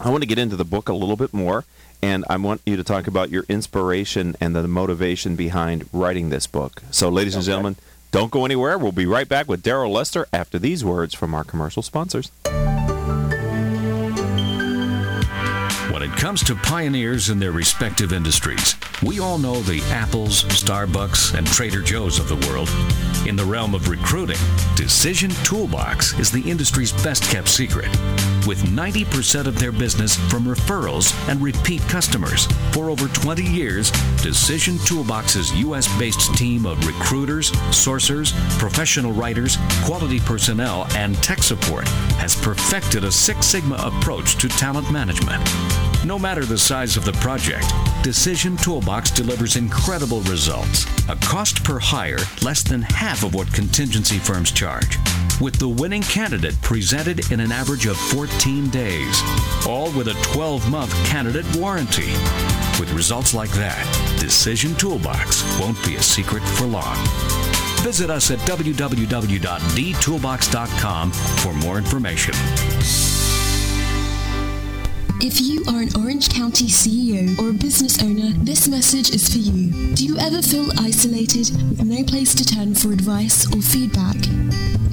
I 0.00 0.10
want 0.10 0.24
to 0.24 0.26
get 0.26 0.38
into 0.38 0.56
the 0.56 0.64
book 0.64 0.88
a 0.88 0.94
little 0.94 1.14
bit 1.14 1.32
more, 1.32 1.64
and 2.02 2.24
I 2.28 2.38
want 2.38 2.60
you 2.66 2.76
to 2.76 2.82
talk 2.82 3.06
about 3.06 3.30
your 3.30 3.44
inspiration 3.48 4.34
and 4.40 4.56
the 4.56 4.66
motivation 4.66 5.36
behind 5.36 5.88
writing 5.92 6.30
this 6.30 6.48
book. 6.48 6.82
So, 6.90 7.08
ladies 7.08 7.34
okay. 7.34 7.38
and 7.38 7.46
gentlemen, 7.46 7.76
don't 8.10 8.32
go 8.32 8.44
anywhere. 8.44 8.76
We'll 8.78 8.90
be 8.90 9.06
right 9.06 9.28
back 9.28 9.46
with 9.46 9.62
Daryl 9.62 9.92
Lester 9.92 10.26
after 10.32 10.58
these 10.58 10.84
words 10.84 11.14
from 11.14 11.34
our 11.34 11.44
commercial 11.44 11.84
sponsors. 11.84 12.32
It 16.14 16.20
comes 16.20 16.44
to 16.44 16.54
pioneers 16.54 17.30
in 17.30 17.38
their 17.38 17.52
respective 17.52 18.12
industries, 18.12 18.76
we 19.02 19.20
all 19.20 19.38
know 19.38 19.60
the 19.60 19.80
Apples, 19.92 20.44
Starbucks, 20.44 21.36
and 21.36 21.46
Trader 21.46 21.82
Joe's 21.82 22.18
of 22.18 22.28
the 22.28 22.36
world. 22.48 22.68
In 23.26 23.36
the 23.36 23.44
realm 23.44 23.74
of 23.74 23.88
recruiting, 23.88 24.38
Decision 24.76 25.30
Toolbox 25.44 26.18
is 26.18 26.30
the 26.30 26.48
industry's 26.48 26.92
best 27.02 27.24
kept 27.24 27.48
secret. 27.48 27.88
With 28.46 28.62
90% 28.64 29.46
of 29.46 29.58
their 29.58 29.72
business 29.72 30.16
from 30.16 30.44
referrals 30.44 31.14
and 31.28 31.40
repeat 31.40 31.80
customers. 31.82 32.46
For 32.72 32.90
over 32.90 33.08
20 33.08 33.42
years, 33.42 33.90
Decision 34.22 34.76
Toolbox's 34.84 35.50
U.S. 35.60 35.88
based 35.98 36.34
team 36.34 36.66
of 36.66 36.86
recruiters, 36.86 37.52
sourcers, 37.72 38.32
professional 38.58 39.12
writers, 39.12 39.56
quality 39.84 40.20
personnel, 40.20 40.86
and 40.94 41.14
tech 41.22 41.42
support 41.42 41.88
has 42.18 42.34
perfected 42.34 43.04
a 43.04 43.10
Six 43.10 43.46
Sigma 43.46 43.76
approach 43.76 44.36
to 44.36 44.48
talent 44.48 44.92
management. 44.92 45.42
No 46.04 46.18
matter 46.18 46.44
the 46.44 46.58
size 46.58 46.98
of 46.98 47.06
the 47.06 47.12
project, 47.14 47.72
Decision 48.02 48.58
Toolbox 48.58 49.10
delivers 49.10 49.56
incredible 49.56 50.20
results. 50.22 50.84
A 51.10 51.16
cost 51.16 51.62
per 51.64 51.78
hire 51.78 52.16
less 52.40 52.62
than 52.62 52.80
half 52.80 53.24
of 53.24 53.34
what 53.34 53.52
contingency 53.52 54.16
firms 54.16 54.50
charge, 54.50 54.96
with 55.38 55.56
the 55.56 55.68
winning 55.68 56.00
candidate 56.00 56.58
presented 56.62 57.30
in 57.30 57.40
an 57.40 57.52
average 57.52 57.84
of 57.84 57.98
14 57.98 58.70
days, 58.70 59.22
all 59.68 59.92
with 59.92 60.08
a 60.08 60.14
12 60.32 60.70
month 60.70 60.94
candidate 61.04 61.44
warranty. 61.56 62.10
With 62.80 62.90
results 62.94 63.34
like 63.34 63.50
that, 63.50 63.84
Decision 64.18 64.74
Toolbox 64.76 65.42
won't 65.60 65.76
be 65.84 65.96
a 65.96 66.02
secret 66.02 66.42
for 66.42 66.64
long. 66.64 66.96
Visit 67.82 68.08
us 68.08 68.30
at 68.30 68.38
www.dtoolbox.com 68.38 71.12
for 71.12 71.52
more 71.52 71.76
information. 71.76 72.34
If 75.20 75.40
you 75.40 75.62
are 75.68 75.80
an 75.80 75.88
Orange 75.96 76.28
County 76.28 76.66
CEO 76.66 77.38
or 77.38 77.50
a 77.50 77.52
business 77.52 78.02
owner, 78.02 78.30
this 78.44 78.68
message 78.68 79.10
is 79.10 79.32
for 79.32 79.38
you. 79.38 79.94
Do 79.94 80.04
you 80.04 80.18
ever 80.18 80.42
feel 80.42 80.66
isolated 80.78 81.50
with 81.70 81.84
no 81.84 82.02
place 82.04 82.34
to 82.34 82.44
turn 82.44 82.74
for 82.74 82.92
advice 82.92 83.46
or 83.54 83.62
feedback? 83.62 84.16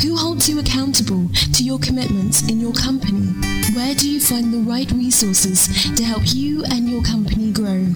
Who 0.01 0.15
holds 0.15 0.47
you 0.47 0.59
accountable 0.59 1.29
to 1.53 1.63
your 1.63 1.79
commitments 1.79 2.47
in 2.49 2.59
your 2.59 2.73
company? 2.73 3.33
Where 3.75 3.95
do 3.95 4.09
you 4.09 4.19
find 4.19 4.53
the 4.53 4.59
right 4.59 4.89
resources 4.91 5.67
to 5.95 6.03
help 6.03 6.23
you 6.25 6.63
and 6.65 6.89
your 6.89 7.03
company 7.03 7.51
grow? 7.51 7.87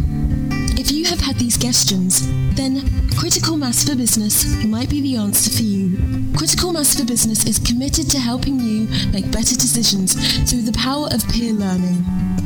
If 0.86 0.92
you 0.92 1.06
have 1.06 1.20
had 1.20 1.38
these 1.38 1.58
questions, 1.58 2.22
then 2.54 3.10
Critical 3.18 3.58
Mass 3.58 3.90
for 3.90 3.96
Business 3.96 4.64
might 4.66 4.88
be 4.88 5.02
the 5.02 5.16
answer 5.16 5.50
for 5.50 5.64
you. 5.64 5.98
Critical 6.38 6.74
Mass 6.74 7.00
for 7.00 7.04
Business 7.04 7.44
is 7.48 7.58
committed 7.58 8.08
to 8.12 8.20
helping 8.20 8.60
you 8.60 8.88
make 9.12 9.32
better 9.32 9.56
decisions 9.56 10.14
through 10.48 10.62
the 10.62 10.78
power 10.78 11.08
of 11.12 11.28
peer 11.30 11.54
learning. 11.54 12.45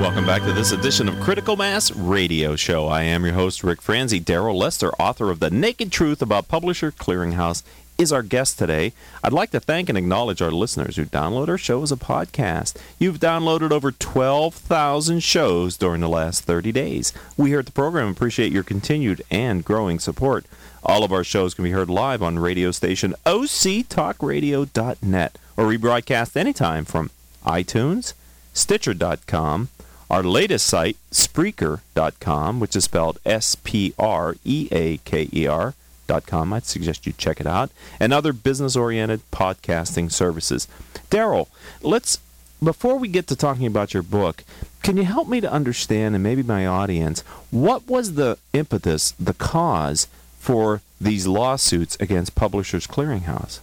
Welcome 0.00 0.26
back 0.26 0.42
to 0.42 0.52
this 0.52 0.72
edition 0.72 1.08
of 1.08 1.20
Critical 1.20 1.56
Mass 1.56 1.92
Radio 1.92 2.56
Show. 2.56 2.88
I 2.88 3.02
am 3.02 3.24
your 3.24 3.34
host, 3.34 3.62
Rick 3.62 3.82
Franzi. 3.82 4.20
Daryl 4.20 4.54
Lester, 4.54 4.90
author 4.94 5.30
of 5.30 5.40
The 5.40 5.50
Naked 5.50 5.92
Truth 5.92 6.22
About 6.22 6.48
Publisher 6.48 6.90
Clearinghouse, 6.90 7.62
is 8.00 8.12
our 8.12 8.22
guest 8.22 8.58
today. 8.58 8.94
I'd 9.22 9.34
like 9.34 9.50
to 9.50 9.60
thank 9.60 9.90
and 9.90 9.98
acknowledge 9.98 10.40
our 10.40 10.50
listeners 10.50 10.96
who 10.96 11.04
download 11.04 11.48
our 11.48 11.58
show 11.58 11.82
as 11.82 11.92
a 11.92 11.96
podcast. 11.96 12.74
You've 12.98 13.20
downloaded 13.20 13.72
over 13.72 13.92
12,000 13.92 15.22
shows 15.22 15.76
during 15.76 16.00
the 16.00 16.08
last 16.08 16.44
30 16.44 16.72
days. 16.72 17.12
We 17.36 17.50
here 17.50 17.58
at 17.58 17.66
the 17.66 17.72
program 17.72 18.08
appreciate 18.08 18.52
your 18.52 18.64
continued 18.64 19.20
and 19.30 19.62
growing 19.62 19.98
support. 19.98 20.46
All 20.82 21.04
of 21.04 21.12
our 21.12 21.24
shows 21.24 21.52
can 21.52 21.64
be 21.64 21.72
heard 21.72 21.90
live 21.90 22.22
on 22.22 22.38
radio 22.38 22.70
station 22.70 23.14
octalkradio.net 23.26 25.38
or 25.60 25.64
rebroadcast 25.64 26.38
anytime 26.38 26.86
from 26.86 27.10
iTunes, 27.44 28.14
Stitcher.com, 28.54 29.68
our 30.08 30.22
latest 30.22 30.66
site, 30.66 30.96
Spreaker.com, 31.10 32.60
which 32.60 32.74
is 32.74 32.84
spelled 32.84 33.18
S 33.26 33.56
P 33.56 33.92
R 33.98 34.36
E 34.42 34.68
A 34.72 34.96
K 34.98 35.28
E 35.30 35.46
R.com. 35.46 36.52
I'd 36.54 36.64
suggest 36.64 37.06
you 37.06 37.12
check 37.12 37.40
it 37.40 37.46
out, 37.46 37.70
and 38.00 38.10
other 38.10 38.32
business 38.32 38.74
oriented 38.74 39.20
podcasting 39.30 40.10
services. 40.10 40.66
Daryl, 41.10 41.48
let's, 41.82 42.18
before 42.64 42.98
we 42.98 43.08
get 43.08 43.26
to 43.26 43.36
talking 43.36 43.66
about 43.66 43.92
your 43.92 44.02
book, 44.02 44.42
can 44.82 44.96
you 44.96 45.04
help 45.04 45.28
me 45.28 45.42
to 45.42 45.52
understand, 45.52 46.14
and 46.14 46.24
maybe 46.24 46.42
my 46.42 46.66
audience, 46.66 47.20
what 47.50 47.86
was 47.86 48.14
the 48.14 48.38
impetus, 48.54 49.10
the 49.20 49.34
cause 49.34 50.06
for 50.38 50.80
these 50.98 51.26
lawsuits 51.26 51.98
against 52.00 52.34
Publishers 52.34 52.86
Clearinghouse? 52.86 53.60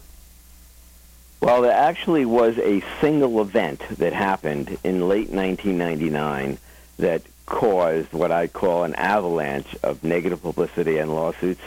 Well, 1.39 1.61
there 1.61 1.71
actually 1.71 2.25
was 2.25 2.57
a 2.57 2.83
single 2.99 3.41
event 3.41 3.81
that 3.97 4.13
happened 4.13 4.77
in 4.83 5.07
late 5.07 5.29
1999 5.29 6.57
that 6.97 7.21
caused 7.45 8.11
what 8.11 8.31
I 8.31 8.47
call 8.47 8.83
an 8.83 8.95
avalanche 8.95 9.75
of 9.83 10.03
negative 10.03 10.41
publicity 10.41 10.97
and 10.97 11.13
lawsuits, 11.13 11.61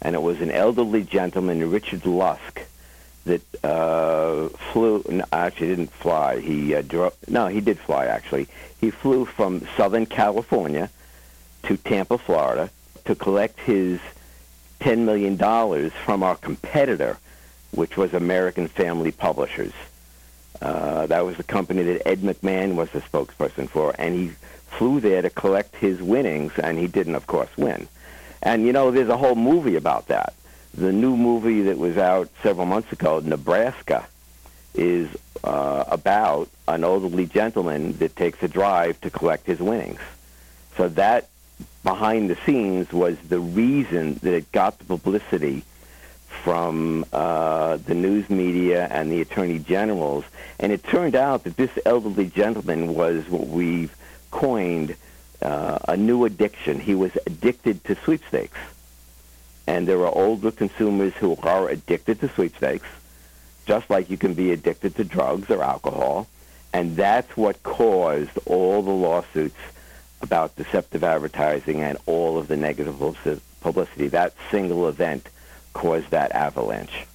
and 0.00 0.14
it 0.14 0.22
was 0.22 0.40
an 0.40 0.52
elderly 0.52 1.02
gentleman, 1.02 1.68
Richard 1.68 2.06
Lusk, 2.06 2.62
that 3.24 3.42
uh, 3.64 4.48
flew. 4.72 5.04
No, 5.08 5.24
actually, 5.32 5.68
didn't 5.68 5.92
fly. 5.92 6.38
He 6.38 6.74
uh, 6.74 6.82
drove. 6.82 7.14
No, 7.28 7.48
he 7.48 7.60
did 7.60 7.78
fly. 7.78 8.06
Actually, 8.06 8.46
he 8.80 8.90
flew 8.90 9.24
from 9.24 9.66
Southern 9.76 10.06
California 10.06 10.90
to 11.64 11.76
Tampa, 11.76 12.18
Florida, 12.18 12.70
to 13.04 13.14
collect 13.16 13.58
his 13.60 14.00
ten 14.80 15.04
million 15.04 15.36
dollars 15.36 15.92
from 16.04 16.22
our 16.22 16.36
competitor 16.36 17.18
which 17.72 17.96
was 17.96 18.14
American 18.14 18.68
Family 18.68 19.12
Publishers. 19.12 19.72
Uh, 20.60 21.06
that 21.06 21.24
was 21.24 21.36
the 21.36 21.44
company 21.44 21.82
that 21.82 22.06
Ed 22.06 22.20
McMahon 22.20 22.74
was 22.74 22.90
the 22.90 23.00
spokesperson 23.00 23.68
for, 23.68 23.94
and 23.98 24.14
he 24.14 24.32
flew 24.66 25.00
there 25.00 25.22
to 25.22 25.30
collect 25.30 25.76
his 25.76 26.02
winnings, 26.02 26.52
and 26.58 26.78
he 26.78 26.86
didn't, 26.86 27.14
of 27.14 27.26
course, 27.26 27.50
win. 27.56 27.88
And 28.42 28.66
you 28.66 28.72
know, 28.72 28.90
there's 28.90 29.08
a 29.08 29.16
whole 29.16 29.34
movie 29.34 29.76
about 29.76 30.08
that. 30.08 30.34
The 30.74 30.92
new 30.92 31.16
movie 31.16 31.62
that 31.62 31.78
was 31.78 31.96
out 31.96 32.28
several 32.42 32.66
months 32.66 32.92
ago, 32.92 33.20
Nebraska, 33.20 34.06
is 34.74 35.08
uh, 35.42 35.84
about 35.88 36.48
an 36.66 36.84
elderly 36.84 37.26
gentleman 37.26 37.96
that 37.98 38.16
takes 38.16 38.42
a 38.42 38.48
drive 38.48 39.00
to 39.00 39.10
collect 39.10 39.46
his 39.46 39.60
winnings. 39.60 40.00
So 40.76 40.88
that 40.90 41.28
behind 41.82 42.30
the 42.30 42.36
scenes 42.46 42.92
was 42.92 43.16
the 43.28 43.40
reason 43.40 44.14
that 44.22 44.34
it 44.34 44.52
got 44.52 44.78
the 44.78 44.84
publicity 44.84 45.64
from 46.42 47.04
uh, 47.12 47.76
the 47.76 47.94
news 47.94 48.28
media 48.30 48.86
and 48.90 49.10
the 49.10 49.20
attorney 49.20 49.58
generals. 49.58 50.24
And 50.58 50.72
it 50.72 50.82
turned 50.84 51.14
out 51.14 51.44
that 51.44 51.56
this 51.56 51.70
elderly 51.84 52.26
gentleman 52.26 52.94
was 52.94 53.28
what 53.28 53.48
we've 53.48 53.94
coined 54.30 54.96
uh, 55.42 55.78
a 55.88 55.96
new 55.96 56.24
addiction. 56.24 56.80
He 56.80 56.94
was 56.94 57.12
addicted 57.26 57.84
to 57.84 57.94
sweepstakes. 57.96 58.58
And 59.66 59.86
there 59.86 60.00
are 60.00 60.14
older 60.14 60.50
consumers 60.50 61.12
who 61.14 61.36
are 61.42 61.68
addicted 61.68 62.20
to 62.20 62.28
sweepstakes, 62.30 62.88
just 63.66 63.90
like 63.90 64.10
you 64.10 64.16
can 64.16 64.34
be 64.34 64.50
addicted 64.52 64.96
to 64.96 65.04
drugs 65.04 65.50
or 65.50 65.62
alcohol. 65.62 66.26
And 66.72 66.96
that's 66.96 67.36
what 67.36 67.62
caused 67.62 68.38
all 68.46 68.82
the 68.82 68.90
lawsuits 68.90 69.58
about 70.20 70.56
deceptive 70.56 71.04
advertising 71.04 71.80
and 71.80 71.98
all 72.06 72.38
of 72.38 72.48
the 72.48 72.56
negative 72.56 72.98
publicity. 73.60 74.08
That 74.08 74.34
single 74.50 74.88
event 74.88 75.28
caused 75.78 76.10
that 76.10 76.32
avalanche. 76.32 77.06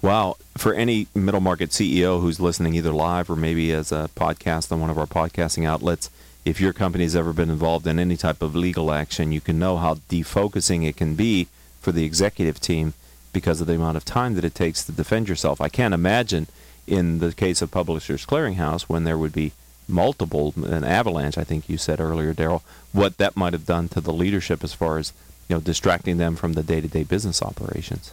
Wow. 0.00 0.36
For 0.56 0.72
any 0.72 1.08
middle 1.12 1.40
market 1.40 1.70
CEO 1.70 2.20
who's 2.20 2.38
listening 2.38 2.74
either 2.74 2.92
live 2.92 3.28
or 3.28 3.34
maybe 3.34 3.72
as 3.72 3.90
a 3.90 4.08
podcast 4.14 4.70
on 4.70 4.80
one 4.80 4.90
of 4.90 4.98
our 4.98 5.06
podcasting 5.06 5.66
outlets, 5.66 6.08
if 6.44 6.60
your 6.60 6.72
company's 6.72 7.16
ever 7.16 7.32
been 7.32 7.50
involved 7.50 7.84
in 7.88 7.98
any 7.98 8.16
type 8.16 8.42
of 8.42 8.54
legal 8.54 8.92
action, 8.92 9.32
you 9.32 9.40
can 9.40 9.58
know 9.58 9.76
how 9.76 9.94
defocusing 10.08 10.88
it 10.88 10.96
can 10.96 11.16
be 11.16 11.48
for 11.80 11.90
the 11.90 12.04
executive 12.04 12.60
team 12.60 12.94
because 13.32 13.60
of 13.60 13.66
the 13.66 13.74
amount 13.74 13.96
of 13.96 14.04
time 14.04 14.34
that 14.36 14.44
it 14.44 14.54
takes 14.54 14.84
to 14.84 14.92
defend 14.92 15.28
yourself. 15.28 15.60
I 15.60 15.68
can't 15.68 15.92
imagine 15.92 16.46
in 16.86 17.18
the 17.18 17.32
case 17.32 17.60
of 17.60 17.72
Publishers 17.72 18.24
Clearinghouse 18.24 18.82
when 18.82 19.02
there 19.02 19.18
would 19.18 19.32
be 19.32 19.50
multiple, 19.88 20.54
an 20.56 20.84
avalanche, 20.84 21.36
I 21.36 21.42
think 21.42 21.68
you 21.68 21.78
said 21.78 21.98
earlier, 21.98 22.32
Daryl, 22.32 22.62
what 22.92 23.18
that 23.18 23.36
might 23.36 23.52
have 23.52 23.66
done 23.66 23.88
to 23.88 24.00
the 24.00 24.12
leadership 24.12 24.62
as 24.62 24.72
far 24.72 24.98
as 24.98 25.12
you 25.48 25.56
know, 25.56 25.60
distracting 25.60 26.18
them 26.18 26.36
from 26.36 26.54
the 26.54 26.62
day-to-day 26.62 27.04
business 27.04 27.42
operations. 27.42 28.12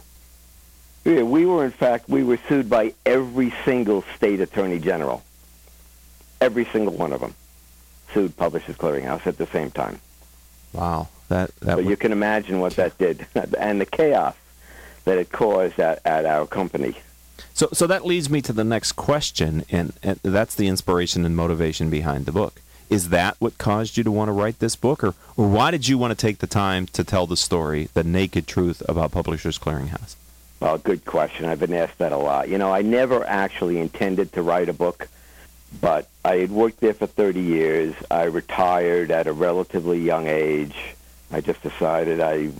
Yeah, 1.04 1.22
we 1.22 1.44
were 1.44 1.64
in 1.64 1.70
fact 1.70 2.08
we 2.08 2.22
were 2.22 2.38
sued 2.48 2.70
by 2.70 2.94
every 3.04 3.52
single 3.64 4.04
state 4.16 4.40
attorney 4.40 4.78
general. 4.78 5.22
Every 6.40 6.64
single 6.66 6.94
one 6.94 7.12
of 7.12 7.20
them 7.20 7.34
sued 8.12 8.36
Publishers 8.36 8.76
Clearinghouse 8.76 9.26
at 9.26 9.36
the 9.36 9.46
same 9.46 9.70
time. 9.70 10.00
Wow, 10.72 11.08
that 11.28 11.54
that. 11.56 11.76
So 11.76 11.80
you 11.80 11.96
can 11.96 12.12
imagine 12.12 12.60
what 12.60 12.74
that 12.76 12.96
did, 12.98 13.26
and 13.58 13.80
the 13.80 13.86
chaos 13.86 14.34
that 15.04 15.18
it 15.18 15.30
caused 15.30 15.78
at, 15.78 16.00
at 16.04 16.24
our 16.24 16.46
company. 16.46 16.96
So, 17.52 17.68
so 17.72 17.86
that 17.86 18.04
leads 18.04 18.30
me 18.30 18.40
to 18.42 18.52
the 18.52 18.64
next 18.64 18.92
question, 18.92 19.64
and, 19.70 19.92
and 20.02 20.18
that's 20.22 20.54
the 20.54 20.66
inspiration 20.66 21.24
and 21.24 21.36
motivation 21.36 21.90
behind 21.90 22.26
the 22.26 22.32
book. 22.32 22.60
Is 22.90 23.08
that 23.08 23.36
what 23.38 23.58
caused 23.58 23.96
you 23.96 24.04
to 24.04 24.10
want 24.10 24.28
to 24.28 24.32
write 24.32 24.58
this 24.58 24.76
book, 24.76 25.02
or, 25.02 25.14
or 25.36 25.48
why 25.48 25.70
did 25.70 25.88
you 25.88 25.98
want 25.98 26.10
to 26.12 26.26
take 26.26 26.38
the 26.38 26.46
time 26.46 26.86
to 26.88 27.02
tell 27.02 27.26
the 27.26 27.36
story, 27.36 27.88
the 27.94 28.04
naked 28.04 28.46
truth 28.46 28.82
about 28.88 29.12
Publishers 29.12 29.58
Clearinghouse? 29.58 30.16
Well, 30.60 30.78
good 30.78 31.04
question. 31.04 31.46
I've 31.46 31.60
been 31.60 31.74
asked 31.74 31.98
that 31.98 32.12
a 32.12 32.16
lot. 32.16 32.48
You 32.48 32.58
know, 32.58 32.72
I 32.72 32.82
never 32.82 33.24
actually 33.26 33.78
intended 33.78 34.32
to 34.32 34.42
write 34.42 34.68
a 34.68 34.72
book, 34.72 35.08
but 35.80 36.08
I 36.24 36.36
had 36.36 36.50
worked 36.50 36.80
there 36.80 36.94
for 36.94 37.06
30 37.06 37.40
years. 37.40 37.94
I 38.10 38.24
retired 38.24 39.10
at 39.10 39.26
a 39.26 39.32
relatively 39.32 39.98
young 39.98 40.26
age. 40.26 40.76
I 41.30 41.40
just 41.40 41.62
decided 41.62 42.20
I, 42.20 42.50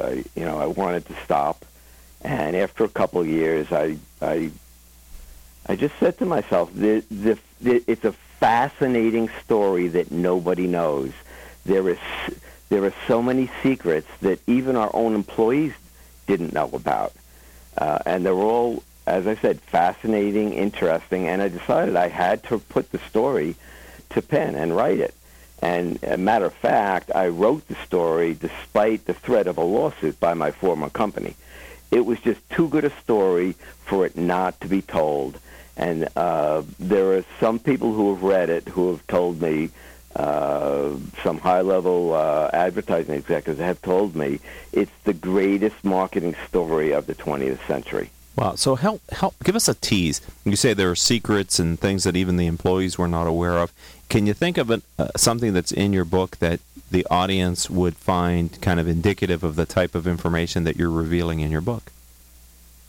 I 0.00 0.24
you 0.34 0.44
know, 0.44 0.58
I 0.58 0.66
wanted 0.66 1.06
to 1.06 1.14
stop. 1.24 1.64
And 2.22 2.56
after 2.56 2.84
a 2.84 2.88
couple 2.88 3.20
of 3.20 3.28
years, 3.28 3.70
I, 3.70 3.96
I, 4.20 4.50
I 5.66 5.76
just 5.76 5.94
said 5.98 6.18
to 6.18 6.26
myself, 6.26 6.72
the, 6.74 7.04
the, 7.10 7.38
the, 7.60 7.84
it's 7.86 8.04
a 8.04 8.14
fascinating 8.44 9.30
story 9.42 9.88
that 9.88 10.10
nobody 10.10 10.66
knows. 10.66 11.10
There 11.64 11.88
is 11.88 11.98
there 12.68 12.84
are 12.84 12.92
so 13.08 13.22
many 13.22 13.50
secrets 13.62 14.06
that 14.20 14.38
even 14.46 14.76
our 14.76 14.90
own 14.92 15.14
employees 15.14 15.72
didn't 16.26 16.52
know 16.52 16.68
about, 16.74 17.14
uh, 17.78 18.00
and 18.04 18.22
they're 18.22 18.34
all, 18.34 18.82
as 19.06 19.26
I 19.26 19.36
said, 19.36 19.62
fascinating, 19.62 20.52
interesting. 20.52 21.26
And 21.26 21.40
I 21.40 21.48
decided 21.48 21.96
I 21.96 22.08
had 22.08 22.42
to 22.44 22.58
put 22.58 22.92
the 22.92 22.98
story 22.98 23.56
to 24.10 24.20
pen 24.20 24.56
and 24.56 24.76
write 24.76 24.98
it. 24.98 25.14
And 25.62 25.98
a 26.04 26.18
matter 26.18 26.44
of 26.44 26.52
fact, 26.52 27.10
I 27.14 27.28
wrote 27.28 27.66
the 27.68 27.76
story 27.86 28.34
despite 28.34 29.06
the 29.06 29.14
threat 29.14 29.46
of 29.46 29.56
a 29.56 29.64
lawsuit 29.64 30.20
by 30.20 30.34
my 30.34 30.50
former 30.50 30.90
company. 30.90 31.34
It 31.90 32.04
was 32.04 32.20
just 32.20 32.46
too 32.50 32.68
good 32.68 32.84
a 32.84 32.90
story 33.00 33.54
for 33.86 34.04
it 34.04 34.18
not 34.18 34.60
to 34.60 34.68
be 34.68 34.82
told. 34.82 35.38
And 35.76 36.08
uh, 36.16 36.62
there 36.78 37.16
are 37.16 37.24
some 37.40 37.58
people 37.58 37.92
who 37.92 38.14
have 38.14 38.22
read 38.22 38.50
it 38.50 38.68
who 38.68 38.90
have 38.90 39.06
told 39.06 39.40
me, 39.40 39.70
uh, 40.16 40.94
some 41.24 41.38
high-level 41.38 42.14
uh, 42.14 42.48
advertising 42.52 43.16
executives 43.16 43.58
have 43.58 43.82
told 43.82 44.14
me 44.14 44.38
it's 44.72 44.92
the 45.02 45.12
greatest 45.12 45.82
marketing 45.84 46.36
story 46.46 46.92
of 46.92 47.06
the 47.06 47.16
20th 47.16 47.66
century. 47.66 48.10
Wow. 48.36 48.56
So 48.56 48.74
help 48.74 49.00
help 49.10 49.34
give 49.44 49.54
us 49.54 49.68
a 49.68 49.74
tease. 49.74 50.20
You 50.44 50.56
say 50.56 50.74
there 50.74 50.90
are 50.90 50.96
secrets 50.96 51.58
and 51.58 51.78
things 51.78 52.02
that 52.04 52.16
even 52.16 52.36
the 52.36 52.46
employees 52.46 52.98
were 52.98 53.06
not 53.06 53.26
aware 53.26 53.58
of. 53.58 53.72
Can 54.08 54.26
you 54.26 54.34
think 54.34 54.58
of 54.58 54.70
it, 54.70 54.82
uh, 54.98 55.08
something 55.16 55.52
that's 55.52 55.72
in 55.72 55.92
your 55.92 56.04
book 56.04 56.38
that 56.38 56.60
the 56.90 57.06
audience 57.10 57.70
would 57.70 57.96
find 57.96 58.60
kind 58.60 58.80
of 58.80 58.88
indicative 58.88 59.44
of 59.44 59.56
the 59.56 59.66
type 59.66 59.94
of 59.94 60.06
information 60.06 60.64
that 60.64 60.76
you're 60.76 60.90
revealing 60.90 61.40
in 61.40 61.50
your 61.50 61.60
book? 61.60 61.92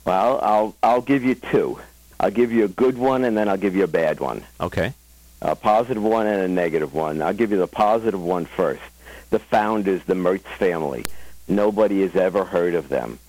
Well, 0.03 0.39
I'll 0.41 0.75
I'll 0.81 1.01
give 1.01 1.23
you 1.23 1.35
two. 1.35 1.79
I'll 2.19 2.31
give 2.31 2.51
you 2.51 2.65
a 2.65 2.69
good 2.69 2.97
one 2.97 3.23
and 3.23 3.37
then 3.37 3.49
I'll 3.49 3.57
give 3.57 3.75
you 3.75 3.83
a 3.83 3.87
bad 3.87 4.19
one. 4.19 4.43
Okay. 4.59 4.93
A 5.41 5.55
positive 5.55 6.03
one 6.03 6.27
and 6.27 6.41
a 6.41 6.47
negative 6.47 6.93
one. 6.93 7.21
I'll 7.21 7.33
give 7.33 7.51
you 7.51 7.57
the 7.57 7.67
positive 7.67 8.21
one 8.21 8.45
first. 8.45 8.81
The 9.29 9.39
founders, 9.39 10.03
the 10.05 10.13
Mertz 10.13 10.47
family. 10.57 11.05
Nobody 11.47 12.01
has 12.01 12.15
ever 12.15 12.45
heard 12.45 12.73
of 12.73 12.89
them. 12.89 13.19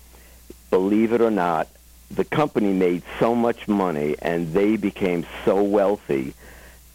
Believe 0.71 1.13
it 1.13 1.21
or 1.21 1.31
not, 1.31 1.69
the 2.11 2.25
company 2.25 2.73
made 2.73 3.03
so 3.19 3.35
much 3.35 3.67
money 3.67 4.17
and 4.21 4.53
they 4.53 4.77
became 4.77 5.27
so 5.45 5.63
wealthy. 5.63 6.35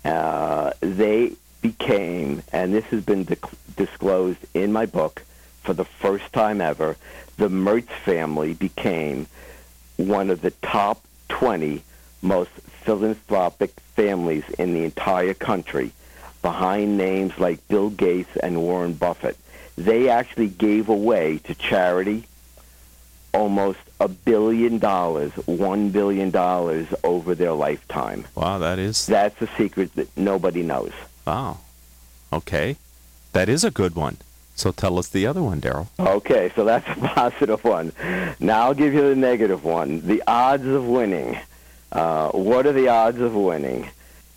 Uh, 0.05 0.71
they 0.79 1.33
became, 1.61 2.41
and 2.51 2.73
this 2.73 2.85
has 2.85 3.03
been 3.03 3.27
disclosed 3.75 4.39
in 4.53 4.71
my 4.71 4.85
book 4.85 5.23
for 5.61 5.73
the 5.73 5.85
first 5.85 6.31
time 6.33 6.59
ever, 6.59 6.97
the 7.37 7.47
Mertz 7.47 7.89
family 8.03 8.53
became 8.53 9.27
one 9.97 10.29
of 10.29 10.41
the 10.41 10.51
top 10.51 11.03
20 11.31 11.81
most 12.21 12.51
philanthropic 12.83 13.71
families 13.95 14.43
in 14.59 14.73
the 14.73 14.83
entire 14.83 15.33
country, 15.33 15.91
behind 16.41 16.97
names 16.97 17.37
like 17.39 17.67
Bill 17.67 17.89
Gates 17.89 18.35
and 18.37 18.61
Warren 18.61 18.93
Buffett. 18.93 19.37
They 19.77 20.09
actually 20.09 20.49
gave 20.49 20.89
away 20.89 21.39
to 21.45 21.55
charity 21.55 22.25
almost 23.33 23.79
a 23.99 24.07
billion 24.09 24.77
dollars, 24.77 25.31
one 25.45 25.89
billion 25.89 26.31
dollars 26.31 26.87
over 27.03 27.33
their 27.33 27.53
lifetime. 27.53 28.25
Wow, 28.35 28.57
that 28.59 28.77
is. 28.77 29.05
That's 29.05 29.41
a 29.41 29.47
secret 29.57 29.95
that 29.95 30.09
nobody 30.17 30.63
knows. 30.63 30.91
Wow. 31.25 31.59
Okay. 32.33 32.75
That 33.31 33.47
is 33.47 33.63
a 33.63 33.71
good 33.71 33.95
one. 33.95 34.17
So 34.61 34.71
tell 34.71 34.99
us 34.99 35.07
the 35.07 35.25
other 35.25 35.41
one, 35.41 35.59
Daryl. 35.59 35.87
Okay, 35.99 36.51
so 36.55 36.63
that's 36.63 36.87
a 36.87 36.93
positive 37.15 37.63
one. 37.63 37.93
Now 38.39 38.65
I'll 38.65 38.75
give 38.75 38.93
you 38.93 39.09
the 39.09 39.15
negative 39.15 39.63
one. 39.63 40.01
The 40.01 40.21
odds 40.27 40.67
of 40.67 40.85
winning. 40.85 41.39
Uh, 41.91 42.29
what 42.29 42.67
are 42.67 42.71
the 42.71 42.87
odds 42.87 43.19
of 43.19 43.33
winning? 43.33 43.89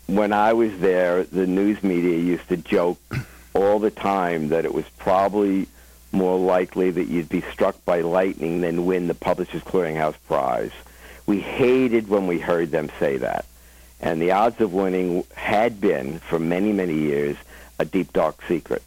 When 0.07 0.33
I 0.33 0.53
was 0.53 0.75
there, 0.79 1.25
the 1.25 1.45
news 1.45 1.83
media 1.83 2.17
used 2.17 2.47
to 2.47 2.57
joke 2.57 2.97
all 3.53 3.77
the 3.77 3.91
time 3.91 4.49
that 4.49 4.65
it 4.65 4.73
was 4.73 4.85
probably 4.97 5.67
more 6.11 6.39
likely 6.39 6.89
that 6.89 7.05
you'd 7.05 7.29
be 7.29 7.41
struck 7.41 7.85
by 7.85 8.01
lightning 8.01 8.61
than 8.61 8.87
win 8.87 9.05
the 9.05 9.13
Publishers 9.13 9.61
Clearinghouse 9.61 10.15
Prize. 10.27 10.71
We 11.27 11.39
hated 11.39 12.07
when 12.07 12.25
we 12.25 12.39
heard 12.39 12.71
them 12.71 12.89
say 12.97 13.17
that. 13.17 13.45
And 14.01 14.19
the 14.19 14.31
odds 14.31 14.59
of 14.59 14.73
winning 14.73 15.23
had 15.35 15.79
been, 15.79 16.17
for 16.17 16.39
many, 16.39 16.73
many 16.73 16.95
years, 16.95 17.37
a 17.77 17.85
deep, 17.85 18.11
dark 18.11 18.41
secret. 18.47 18.81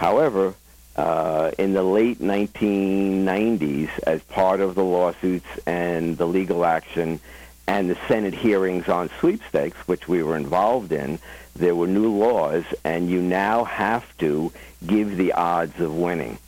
However, 0.00 0.54
uh, 0.96 1.50
in 1.58 1.74
the 1.74 1.82
late 1.82 2.20
1990s, 2.20 3.90
as 4.04 4.22
part 4.22 4.60
of 4.60 4.74
the 4.74 4.82
lawsuits 4.82 5.46
and 5.66 6.16
the 6.16 6.26
legal 6.26 6.64
action 6.64 7.20
and 7.66 7.90
the 7.90 7.98
Senate 8.08 8.32
hearings 8.32 8.88
on 8.88 9.10
sweepstakes, 9.20 9.76
which 9.86 10.08
we 10.08 10.22
were 10.22 10.38
involved 10.38 10.90
in, 10.90 11.18
there 11.54 11.74
were 11.74 11.86
new 11.86 12.08
laws, 12.08 12.64
and 12.82 13.10
you 13.10 13.20
now 13.20 13.64
have 13.64 14.16
to 14.16 14.50
give 14.86 15.18
the 15.18 15.34
odds 15.34 15.78
of 15.78 15.94
winning. 15.94 16.38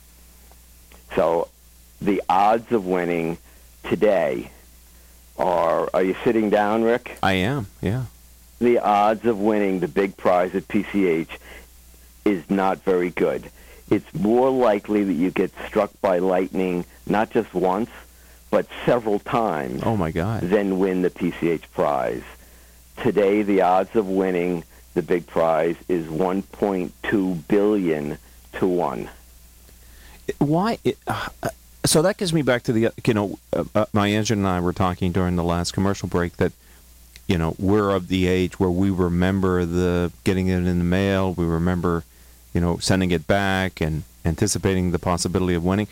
So 1.15 1.49
the 2.01 2.23
odds 2.27 2.71
of 2.71 2.87
winning 2.87 3.37
today 3.83 4.49
are, 5.37 5.91
are 5.93 6.01
you 6.01 6.15
sitting 6.23 6.49
down, 6.49 6.81
Rick? 6.81 7.19
I 7.21 7.33
am, 7.33 7.67
yeah. 7.83 8.05
The 8.57 8.79
odds 8.79 9.25
of 9.25 9.39
winning 9.39 9.79
the 9.79 9.87
big 9.87 10.17
prize 10.17 10.55
at 10.55 10.67
PCH 10.67 11.37
is 12.25 12.49
not 12.49 12.83
very 12.83 13.09
good. 13.09 13.49
It's 13.89 14.13
more 14.13 14.49
likely 14.49 15.03
that 15.03 15.13
you 15.13 15.31
get 15.31 15.51
struck 15.67 15.91
by 16.01 16.19
lightning 16.19 16.85
not 17.05 17.29
just 17.29 17.53
once, 17.53 17.89
but 18.49 18.67
several 18.85 19.19
times. 19.19 19.81
Oh 19.83 19.97
my 19.97 20.11
God! 20.11 20.43
Then 20.43 20.79
win 20.79 21.01
the 21.01 21.09
PCH 21.09 21.63
prize. 21.73 22.23
Today, 22.97 23.41
the 23.41 23.61
odds 23.61 23.95
of 23.95 24.07
winning 24.07 24.63
the 24.93 25.01
big 25.01 25.25
prize 25.27 25.75
is 25.89 26.05
1.2 26.07 27.47
billion 27.47 28.17
to 28.53 28.67
one. 28.67 29.09
Why? 30.37 30.77
Uh, 31.07 31.29
so 31.85 32.01
that 32.01 32.17
gives 32.17 32.31
me 32.31 32.41
back 32.41 32.63
to 32.63 32.73
the 32.73 32.91
you 33.05 33.13
know 33.13 33.39
uh, 33.51 33.63
uh, 33.75 33.85
my 33.91 34.07
agent 34.07 34.39
and 34.39 34.47
I 34.47 34.59
were 34.59 34.73
talking 34.73 35.11
during 35.11 35.35
the 35.35 35.43
last 35.43 35.73
commercial 35.73 36.07
break 36.07 36.37
that 36.37 36.53
you 37.27 37.37
know 37.37 37.55
we're 37.59 37.89
of 37.89 38.07
the 38.07 38.27
age 38.27 38.59
where 38.59 38.69
we 38.69 38.89
remember 38.89 39.65
the 39.65 40.11
getting 40.23 40.47
it 40.47 40.65
in 40.65 40.77
the 40.77 40.85
mail. 40.85 41.33
We 41.33 41.45
remember 41.45 42.03
you 42.53 42.61
know 42.61 42.77
sending 42.77 43.11
it 43.11 43.27
back 43.27 43.81
and 43.81 44.03
anticipating 44.25 44.91
the 44.91 44.99
possibility 44.99 45.53
of 45.53 45.63
winning. 45.63 45.87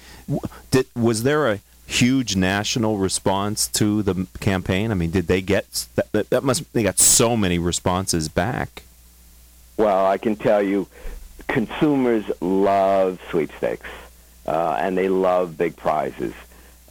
Did, 0.71 0.87
was 0.95 1.23
there 1.23 1.51
a 1.51 1.59
huge 1.85 2.35
national 2.35 2.97
response 2.97 3.67
to 3.67 4.01
the 4.01 4.27
campaign? 4.39 4.91
I 4.91 4.93
mean, 4.93 5.11
did 5.11 5.27
they 5.27 5.41
get 5.41 5.87
that, 5.95 6.29
that 6.29 6.43
must 6.43 6.71
they 6.73 6.83
got 6.83 6.99
so 6.99 7.35
many 7.35 7.59
responses 7.59 8.29
back? 8.29 8.83
Well, 9.77 10.05
I 10.05 10.17
can 10.17 10.35
tell 10.35 10.61
you, 10.61 10.87
consumers 11.47 12.23
love 12.39 13.19
sweepstakes, 13.29 13.89
uh, 14.45 14.77
and 14.79 14.97
they 14.97 15.09
love 15.09 15.57
big 15.57 15.75
prizes. 15.75 16.33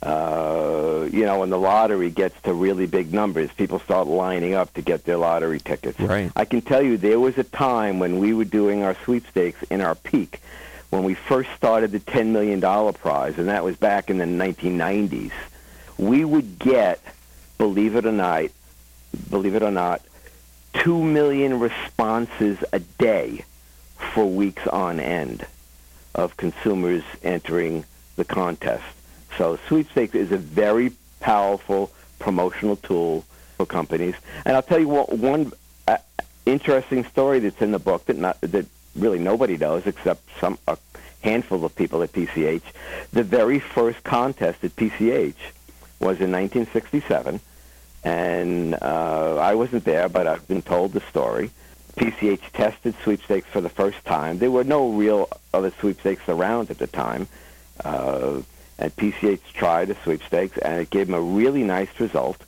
Uh, 0.02 1.08
you 1.12 1.26
know, 1.26 1.40
when 1.40 1.50
the 1.50 1.58
lottery 1.58 2.10
gets 2.10 2.40
to 2.42 2.54
really 2.54 2.86
big 2.86 3.12
numbers, 3.12 3.50
people 3.52 3.78
start 3.80 4.06
lining 4.06 4.54
up 4.54 4.72
to 4.74 4.82
get 4.82 5.04
their 5.04 5.18
lottery 5.18 5.60
tickets. 5.60 6.00
Right. 6.00 6.32
I 6.34 6.44
can 6.46 6.62
tell 6.62 6.82
you 6.82 6.96
there 6.96 7.20
was 7.20 7.36
a 7.36 7.44
time 7.44 7.98
when 7.98 8.18
we 8.18 8.32
were 8.32 8.46
doing 8.46 8.82
our 8.82 8.96
sweepstakes 9.04 9.62
in 9.64 9.80
our 9.80 9.94
peak, 9.94 10.40
when 10.88 11.04
we 11.04 11.14
first 11.14 11.50
started 11.56 11.92
the 11.92 12.00
$10 12.00 12.28
million 12.28 12.60
prize, 12.94 13.38
and 13.38 13.48
that 13.48 13.62
was 13.62 13.76
back 13.76 14.08
in 14.08 14.18
the 14.18 14.24
1990s. 14.24 15.32
We 15.98 16.24
would 16.24 16.58
get, 16.58 17.00
believe 17.58 17.94
it 17.94 18.06
or 18.06 18.12
not, 18.12 18.44
believe 19.28 19.54
it 19.54 19.62
or 19.62 19.70
not, 19.70 20.00
2 20.74 21.02
million 21.02 21.60
responses 21.60 22.58
a 22.72 22.78
day 22.78 23.44
for 24.14 24.24
weeks 24.24 24.66
on 24.68 24.98
end 24.98 25.46
of 26.14 26.36
consumers 26.36 27.02
entering 27.22 27.84
the 28.16 28.24
contest. 28.24 28.84
So 29.36 29.58
sweepstakes 29.68 30.14
is 30.14 30.32
a 30.32 30.38
very 30.38 30.92
powerful 31.20 31.90
promotional 32.18 32.76
tool 32.76 33.24
for 33.56 33.66
companies. 33.66 34.14
And 34.44 34.56
I'll 34.56 34.62
tell 34.62 34.78
you 34.78 34.88
what, 34.88 35.12
one 35.12 35.52
uh, 35.88 35.98
interesting 36.46 37.04
story 37.04 37.40
that's 37.40 37.60
in 37.60 37.72
the 37.72 37.78
book 37.78 38.06
that 38.06 38.16
not, 38.16 38.40
that 38.40 38.66
really 38.96 39.18
nobody 39.18 39.56
knows 39.56 39.86
except 39.86 40.22
some 40.40 40.58
a 40.66 40.76
handful 41.22 41.64
of 41.64 41.74
people 41.76 42.02
at 42.02 42.12
PCH. 42.12 42.62
The 43.12 43.22
very 43.22 43.58
first 43.58 44.02
contest 44.04 44.64
at 44.64 44.74
PCH 44.76 45.34
was 46.00 46.20
in 46.20 46.32
1967 46.32 47.40
and 48.02 48.74
uh, 48.80 49.36
I 49.36 49.54
wasn't 49.54 49.84
there, 49.84 50.08
but 50.08 50.26
I've 50.26 50.46
been 50.48 50.62
told 50.62 50.92
the 50.92 51.00
story. 51.00 51.50
PCH 51.96 52.40
tested 52.52 52.94
sweepstakes 53.02 53.48
for 53.48 53.60
the 53.60 53.68
first 53.68 54.02
time. 54.04 54.38
There 54.38 54.50
were 54.50 54.64
no 54.64 54.90
real 54.90 55.28
other 55.52 55.70
sweepstakes 55.80 56.28
around 56.28 56.70
at 56.70 56.78
the 56.78 56.86
time. 56.86 57.28
Uh, 57.84 58.40
and 58.80 58.94
PCH 58.96 59.40
tried 59.52 59.90
a 59.90 60.02
sweepstakes, 60.02 60.58
and 60.58 60.80
it 60.80 60.90
gave 60.90 61.08
him 61.08 61.14
a 61.14 61.20
really 61.20 61.62
nice 61.62 62.00
result. 62.00 62.42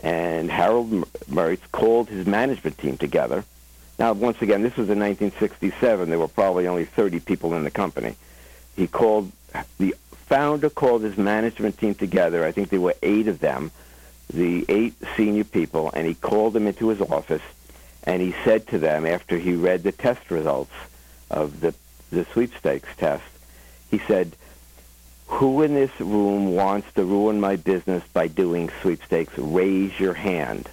And 0.00 0.50
Harold 0.50 0.90
Mertz 1.30 1.62
called 1.72 2.08
his 2.08 2.26
management 2.26 2.78
team 2.78 2.98
together. 2.98 3.44
Now, 3.98 4.12
once 4.12 4.40
again, 4.42 4.62
this 4.62 4.76
was 4.76 4.90
in 4.90 5.00
1967. 5.00 6.10
There 6.10 6.18
were 6.18 6.28
probably 6.28 6.66
only 6.66 6.84
30 6.84 7.20
people 7.20 7.54
in 7.54 7.64
the 7.64 7.70
company. 7.70 8.16
He 8.76 8.86
called, 8.86 9.32
the 9.78 9.94
founder 10.26 10.70
called 10.70 11.02
his 11.02 11.16
management 11.16 11.78
team 11.78 11.94
together. 11.94 12.44
I 12.44 12.52
think 12.52 12.68
there 12.68 12.80
were 12.80 12.94
eight 13.02 13.28
of 13.28 13.40
them 13.40 13.70
the 14.32 14.64
eight 14.68 14.94
senior 15.16 15.44
people, 15.44 15.90
and 15.94 16.06
he 16.06 16.14
called 16.14 16.54
them 16.54 16.66
into 16.66 16.88
his 16.88 17.00
office, 17.00 17.42
and 18.04 18.22
he 18.22 18.34
said 18.44 18.66
to 18.68 18.78
them 18.78 19.04
after 19.04 19.36
he 19.36 19.54
read 19.54 19.82
the 19.82 19.92
test 19.92 20.30
results 20.30 20.72
of 21.30 21.60
the 21.60 21.74
the 22.10 22.26
sweepstakes 22.26 22.90
test, 22.98 23.24
he 23.90 23.98
said, 23.98 24.36
"Who 25.38 25.62
in 25.62 25.74
this 25.74 25.98
room 26.00 26.54
wants 26.54 26.92
to 26.94 27.04
ruin 27.04 27.40
my 27.40 27.56
business 27.56 28.04
by 28.12 28.28
doing 28.28 28.70
sweepstakes? 28.80 29.36
Raise 29.36 29.98
your 29.98 30.14
hand." 30.14 30.68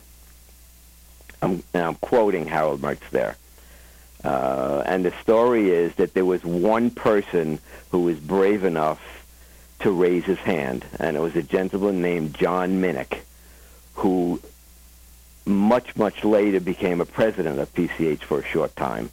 I'm, 1.41 1.63
I'm 1.73 1.95
quoting 1.95 2.45
Harold 2.45 2.81
Mertz 2.81 3.09
there. 3.11 3.37
Uh, 4.23 4.83
and 4.85 5.05
the 5.05 5.13
story 5.21 5.69
is 5.71 5.95
that 5.95 6.13
there 6.13 6.25
was 6.25 6.43
one 6.43 6.91
person 6.91 7.59
who 7.91 8.01
was 8.01 8.19
brave 8.19 8.65
enough 8.65 9.01
to 9.79 9.91
raise 9.91 10.25
his 10.25 10.39
hand, 10.39 10.85
and 10.99 11.15
it 11.15 11.21
was 11.21 11.35
a 11.37 11.43
gentleman 11.43 12.01
named 12.01 12.37
John 12.37 12.81
Minnick, 12.81 13.19
who 13.95 14.41
much, 15.45 15.95
much 15.95 16.25
later 16.25 16.59
became 16.59 16.99
a 16.99 17.05
president 17.05 17.59
of 17.59 17.73
PCH 17.73 18.23
for 18.23 18.39
a 18.39 18.45
short 18.45 18.75
time. 18.75 19.09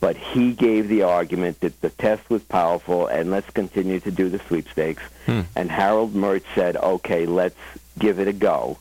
But 0.00 0.16
he 0.16 0.52
gave 0.52 0.88
the 0.88 1.02
argument 1.02 1.60
that 1.60 1.80
the 1.82 1.90
test 1.90 2.28
was 2.30 2.42
powerful 2.42 3.06
and 3.06 3.30
let's 3.30 3.50
continue 3.50 4.00
to 4.00 4.10
do 4.10 4.30
the 4.30 4.38
sweepstakes. 4.38 5.02
Hmm. 5.26 5.42
And 5.54 5.70
Harold 5.70 6.14
Mertz 6.14 6.44
said, 6.54 6.76
okay, 6.76 7.26
let's 7.26 7.58
give 7.98 8.18
it 8.18 8.26
a 8.26 8.32
go, 8.32 8.78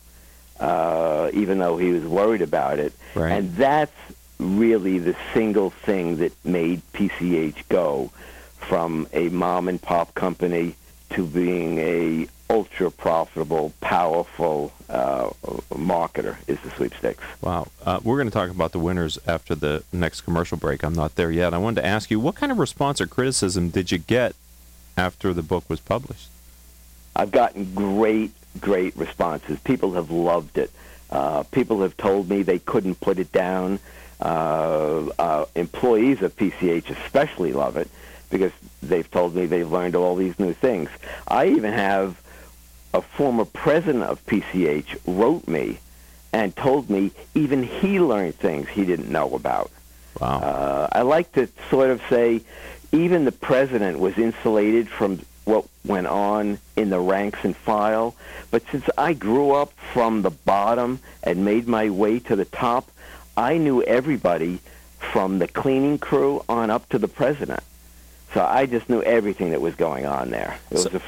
uh, 0.62 1.29
even 1.34 1.60
though 1.60 1.77
he 1.77 1.91
was 1.91 2.05
worried 2.05 2.41
about 2.41 2.79
it. 2.79 2.93
Right. 3.15 3.34
And 3.34 3.53
that's 3.55 3.91
really 4.39 4.97
the 4.97 5.15
single 5.34 5.71
thing 5.71 6.17
that 6.17 6.32
made 6.45 6.82
PCH 6.93 7.67
go 7.67 8.12
from 8.55 9.08
a 9.12 9.27
mom 9.29 9.67
and 9.67 9.82
pop 9.82 10.13
company 10.13 10.75
to 11.11 11.25
being 11.25 11.77
a 11.79 12.27
ultra 12.49 12.89
profitable, 12.89 13.73
powerful 13.79 14.73
uh, 14.89 15.29
marketer 15.71 16.37
is 16.47 16.59
the 16.61 16.71
sweepstakes. 16.71 17.23
Wow. 17.41 17.67
Uh, 17.85 17.99
we're 18.03 18.17
going 18.17 18.27
to 18.27 18.33
talk 18.33 18.49
about 18.49 18.71
the 18.71 18.79
winners 18.79 19.19
after 19.27 19.53
the 19.53 19.83
next 19.93 20.21
commercial 20.21 20.57
break. 20.57 20.83
I'm 20.83 20.93
not 20.93 21.15
there 21.15 21.31
yet. 21.31 21.53
I 21.53 21.57
wanted 21.57 21.81
to 21.81 21.87
ask 21.87 22.09
you, 22.09 22.19
what 22.19 22.35
kind 22.35 22.51
of 22.51 22.57
response 22.57 22.99
or 22.99 23.07
criticism 23.07 23.69
did 23.69 23.91
you 23.91 23.99
get 23.99 24.35
after 24.97 25.33
the 25.33 25.43
book 25.43 25.69
was 25.69 25.79
published? 25.79 26.29
I've 27.15 27.31
gotten 27.31 27.73
great, 27.75 28.31
great 28.59 28.95
responses. 28.95 29.59
People 29.59 29.93
have 29.93 30.09
loved 30.09 30.57
it. 30.57 30.71
Uh, 31.11 31.43
people 31.43 31.81
have 31.81 31.97
told 31.97 32.29
me 32.29 32.43
they 32.43 32.59
couldn't 32.59 32.99
put 32.99 33.19
it 33.19 33.31
down. 33.31 33.79
Uh, 34.19 35.07
uh, 35.17 35.45
employees 35.55 36.21
of 36.21 36.35
PCH 36.35 36.89
especially 36.89 37.53
love 37.53 37.77
it 37.77 37.89
because 38.29 38.51
they've 38.81 39.09
told 39.09 39.35
me 39.35 39.45
they've 39.45 39.71
learned 39.71 39.95
all 39.95 40.15
these 40.15 40.37
new 40.39 40.53
things. 40.53 40.89
I 41.27 41.47
even 41.47 41.73
have 41.73 42.21
a 42.93 43.01
former 43.01 43.45
president 43.45 44.03
of 44.03 44.25
PCH 44.25 44.97
wrote 45.05 45.47
me 45.47 45.79
and 46.31 46.55
told 46.55 46.89
me 46.89 47.11
even 47.33 47.63
he 47.63 47.99
learned 47.99 48.35
things 48.35 48.67
he 48.69 48.85
didn't 48.85 49.09
know 49.09 49.33
about. 49.35 49.71
Wow. 50.19 50.39
Uh, 50.39 50.87
I 50.91 51.01
like 51.01 51.31
to 51.33 51.47
sort 51.69 51.89
of 51.91 52.01
say 52.09 52.41
even 52.91 53.25
the 53.25 53.31
president 53.31 53.99
was 53.99 54.17
insulated 54.17 54.89
from 54.89 55.19
what 55.45 55.65
went 55.85 56.07
on 56.07 56.59
in 56.75 56.89
the 56.89 56.99
ranks 56.99 57.39
and 57.43 57.55
file. 57.55 58.15
But 58.51 58.63
since 58.71 58.85
I 58.97 59.13
grew 59.13 59.51
up 59.51 59.73
from 59.93 60.21
the 60.21 60.29
bottom 60.29 60.99
and 61.23 61.45
made 61.45 61.67
my 61.67 61.89
way 61.89 62.19
to 62.19 62.35
the 62.35 62.45
top, 62.45 62.91
I 63.35 63.57
knew 63.57 63.81
everybody 63.83 64.59
from 64.99 65.39
the 65.39 65.47
cleaning 65.47 65.97
crew 65.97 66.43
on 66.49 66.69
up 66.69 66.87
to 66.89 66.99
the 66.99 67.07
president. 67.07 67.63
So 68.33 68.45
I 68.45 68.65
just 68.65 68.89
knew 68.89 69.01
everything 69.01 69.51
that 69.51 69.61
was 69.61 69.75
going 69.75 70.05
on 70.05 70.29
there. 70.29 70.57
It 70.69 70.75
was 70.75 70.83
So- 70.83 70.89
a 70.91 70.95
f 70.95 71.03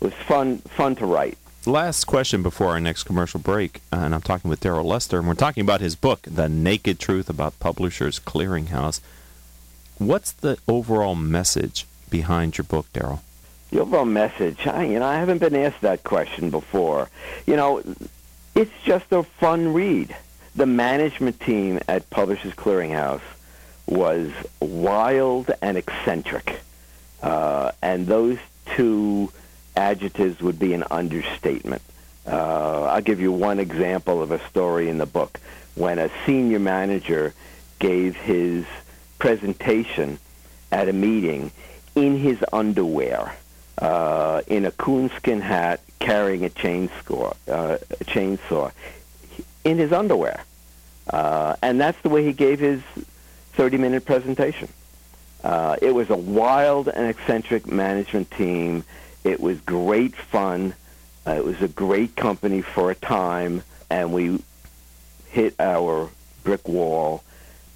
it 0.00 0.04
was 0.04 0.14
fun 0.28 0.58
fun 0.76 0.94
to 0.96 1.06
write. 1.06 1.38
Last 1.64 2.04
question 2.04 2.42
before 2.42 2.68
our 2.68 2.80
next 2.80 3.04
commercial 3.04 3.40
break, 3.40 3.80
uh, 3.92 3.96
and 3.96 4.14
I'm 4.14 4.20
talking 4.22 4.48
with 4.48 4.60
Daryl 4.60 4.84
Lester, 4.84 5.18
and 5.18 5.26
we're 5.26 5.34
talking 5.34 5.62
about 5.62 5.80
his 5.80 5.96
book, 5.96 6.20
The 6.22 6.48
Naked 6.48 7.00
Truth 7.00 7.28
About 7.28 7.58
Publishers 7.58 8.20
Clearinghouse. 8.20 9.00
What's 9.98 10.30
the 10.30 10.58
overall 10.68 11.16
message 11.16 11.86
behind 12.08 12.56
your 12.56 12.66
book, 12.66 12.86
Daryl? 12.92 13.20
The 13.72 13.80
overall 13.80 14.04
message, 14.04 14.64
I, 14.66 14.84
you 14.84 15.00
know, 15.00 15.06
I 15.06 15.16
haven't 15.16 15.38
been 15.38 15.56
asked 15.56 15.80
that 15.80 16.04
question 16.04 16.50
before. 16.50 17.08
You 17.46 17.56
know, 17.56 17.82
it's 18.54 18.70
just 18.84 19.06
a 19.10 19.24
fun 19.24 19.72
read. 19.72 20.14
The 20.54 20.66
management 20.66 21.40
team 21.40 21.80
at 21.88 22.08
Publishers 22.10 22.52
Clearinghouse 22.54 23.22
was 23.88 24.30
wild 24.60 25.50
and 25.62 25.76
eccentric, 25.76 26.60
uh, 27.22 27.72
and 27.82 28.06
those 28.06 28.38
two 28.74 29.32
adjectives 29.76 30.40
would 30.40 30.58
be 30.58 30.72
an 30.72 30.84
understatement. 30.90 31.82
Uh, 32.26 32.84
I'll 32.84 33.02
give 33.02 33.20
you 33.20 33.30
one 33.32 33.58
example 33.58 34.22
of 34.22 34.30
a 34.32 34.44
story 34.48 34.88
in 34.88 34.98
the 34.98 35.06
book. 35.06 35.40
When 35.74 35.98
a 35.98 36.10
senior 36.24 36.58
manager 36.58 37.34
gave 37.78 38.16
his 38.16 38.64
presentation 39.18 40.18
at 40.72 40.88
a 40.88 40.92
meeting 40.92 41.52
in 41.94 42.18
his 42.18 42.42
underwear, 42.52 43.36
uh, 43.78 44.42
in 44.46 44.64
a 44.64 44.70
coonskin 44.70 45.40
hat, 45.40 45.80
carrying 45.98 46.44
a 46.44 46.48
chainsaw, 46.48 47.36
uh, 47.48 47.78
a 48.00 48.04
chainsaw, 48.04 48.72
in 49.64 49.78
his 49.78 49.92
underwear, 49.92 50.42
uh, 51.10 51.56
and 51.62 51.80
that's 51.80 52.00
the 52.02 52.08
way 52.08 52.24
he 52.24 52.32
gave 52.32 52.58
his 52.58 52.80
30-minute 53.56 54.04
presentation. 54.04 54.68
Uh, 55.44 55.76
it 55.80 55.94
was 55.94 56.10
a 56.10 56.16
wild 56.16 56.88
and 56.88 57.08
eccentric 57.08 57.66
management 57.66 58.30
team. 58.30 58.84
It 59.24 59.40
was 59.40 59.60
great 59.60 60.14
fun. 60.14 60.74
Uh, 61.26 61.32
it 61.32 61.44
was 61.44 61.60
a 61.62 61.68
great 61.68 62.16
company 62.16 62.62
for 62.62 62.90
a 62.90 62.94
time, 62.94 63.62
and 63.90 64.12
we 64.12 64.40
hit 65.30 65.54
our 65.58 66.10
brick 66.44 66.66
wall. 66.68 67.22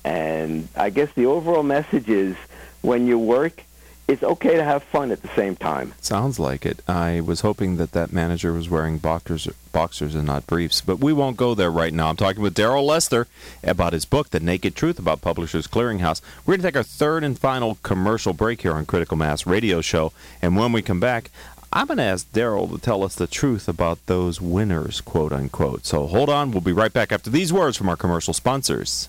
And 0.04 0.68
I 0.76 0.90
guess 0.90 1.12
the 1.14 1.26
overall 1.26 1.62
message 1.62 2.08
is 2.08 2.36
when 2.80 3.06
you 3.06 3.18
work, 3.18 3.62
it's 4.10 4.24
okay 4.24 4.56
to 4.56 4.64
have 4.64 4.82
fun 4.82 5.12
at 5.12 5.22
the 5.22 5.28
same 5.36 5.54
time. 5.54 5.94
Sounds 6.00 6.40
like 6.40 6.66
it. 6.66 6.82
I 6.88 7.20
was 7.20 7.42
hoping 7.42 7.76
that 7.76 7.92
that 7.92 8.12
manager 8.12 8.52
was 8.52 8.68
wearing 8.68 8.98
boxers, 8.98 9.46
boxers 9.70 10.16
and 10.16 10.26
not 10.26 10.48
briefs, 10.48 10.80
but 10.80 10.98
we 10.98 11.12
won't 11.12 11.36
go 11.36 11.54
there 11.54 11.70
right 11.70 11.94
now. 11.94 12.08
I'm 12.08 12.16
talking 12.16 12.42
with 12.42 12.56
Daryl 12.56 12.84
Lester 12.84 13.28
about 13.62 13.92
his 13.92 14.04
book, 14.04 14.30
The 14.30 14.40
Naked 14.40 14.74
Truth 14.74 14.98
About 14.98 15.20
Publishers 15.22 15.68
Clearinghouse. 15.68 16.20
We're 16.44 16.54
going 16.56 16.62
to 16.62 16.66
take 16.68 16.76
our 16.76 16.82
third 16.82 17.22
and 17.22 17.38
final 17.38 17.78
commercial 17.84 18.32
break 18.32 18.62
here 18.62 18.72
on 18.72 18.84
Critical 18.84 19.16
Mass 19.16 19.46
Radio 19.46 19.80
Show, 19.80 20.12
and 20.42 20.56
when 20.56 20.72
we 20.72 20.82
come 20.82 20.98
back, 20.98 21.30
I'm 21.72 21.86
going 21.86 21.98
to 21.98 22.02
ask 22.02 22.32
Daryl 22.32 22.68
to 22.68 22.78
tell 22.78 23.04
us 23.04 23.14
the 23.14 23.28
truth 23.28 23.68
about 23.68 24.04
those 24.06 24.40
winners, 24.40 25.00
quote 25.00 25.32
unquote. 25.32 25.86
So 25.86 26.08
hold 26.08 26.28
on. 26.28 26.50
We'll 26.50 26.62
be 26.62 26.72
right 26.72 26.92
back 26.92 27.12
after 27.12 27.30
these 27.30 27.52
words 27.52 27.76
from 27.76 27.88
our 27.88 27.96
commercial 27.96 28.34
sponsors. 28.34 29.08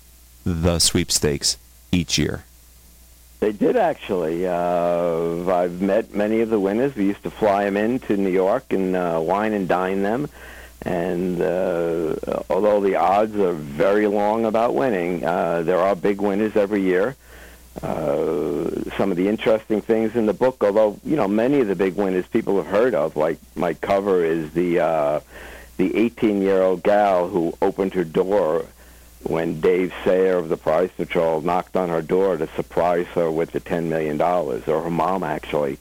the 0.44 0.80
sweepstakes 0.80 1.58
each 1.92 2.18
year? 2.18 2.42
They 3.38 3.52
did 3.52 3.76
actually. 3.76 4.48
Uh, 4.48 5.48
I've 5.48 5.80
met 5.80 6.12
many 6.12 6.40
of 6.40 6.50
the 6.50 6.58
winners. 6.58 6.96
We 6.96 7.04
used 7.04 7.22
to 7.22 7.30
fly 7.30 7.62
them 7.62 7.76
in 7.76 8.00
to 8.00 8.16
New 8.16 8.30
York 8.30 8.72
and 8.72 8.96
uh, 8.96 9.20
wine 9.22 9.52
and 9.52 9.68
dine 9.68 10.02
them. 10.02 10.28
And 10.82 11.40
uh, 11.40 12.16
although 12.50 12.80
the 12.80 12.96
odds 12.96 13.36
are 13.36 13.52
very 13.52 14.08
long 14.08 14.44
about 14.44 14.74
winning, 14.74 15.24
uh, 15.24 15.62
there 15.62 15.78
are 15.78 15.94
big 15.94 16.20
winners 16.20 16.56
every 16.56 16.82
year. 16.82 17.14
Uh, 17.82 18.70
some 18.96 19.10
of 19.10 19.16
the 19.16 19.28
interesting 19.28 19.80
things 19.80 20.16
in 20.16 20.26
the 20.26 20.32
book, 20.32 20.62
although 20.64 20.98
you 21.04 21.16
know 21.16 21.28
many 21.28 21.60
of 21.60 21.68
the 21.68 21.76
big 21.76 21.94
winners 21.94 22.26
people 22.26 22.56
have 22.56 22.66
heard 22.66 22.94
of, 22.94 23.16
like 23.16 23.38
my 23.54 23.74
cover 23.74 24.24
is 24.24 24.52
the 24.52 24.80
uh, 24.80 25.20
the 25.76 25.90
18-year-old 25.90 26.82
gal 26.82 27.28
who 27.28 27.52
opened 27.60 27.92
her 27.94 28.04
door 28.04 28.64
when 29.24 29.60
Dave 29.60 29.92
Sayer 30.04 30.36
of 30.36 30.48
the 30.48 30.56
Prize 30.56 30.90
Patrol 30.96 31.40
knocked 31.40 31.76
on 31.76 31.88
her 31.88 32.02
door 32.02 32.36
to 32.36 32.46
surprise 32.54 33.06
her 33.08 33.30
with 33.30 33.50
the 33.52 33.60
$10 33.60 33.84
million, 33.84 34.20
or 34.20 34.60
her 34.60 34.90
mom 34.90 35.22
actually. 35.22 35.78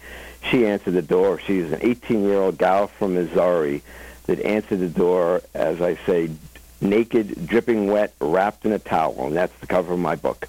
She 0.50 0.66
answered 0.66 0.94
the 0.94 1.02
door. 1.02 1.40
She's 1.40 1.72
an 1.72 1.80
18-year-old 1.80 2.58
gal 2.58 2.88
from 2.88 3.14
Missouri 3.14 3.82
that 4.26 4.40
answered 4.42 4.80
the 4.80 4.90
door, 4.90 5.42
as 5.54 5.82
I 5.82 5.96
say, 6.06 6.30
naked, 6.82 7.48
dripping 7.48 7.88
wet, 7.88 8.14
wrapped 8.20 8.66
in 8.66 8.72
a 8.72 8.80
towel, 8.80 9.28
and 9.28 9.36
that's 9.36 9.58
the 9.60 9.68
cover 9.68 9.94
of 9.94 10.00
my 10.00 10.16
book. 10.16 10.48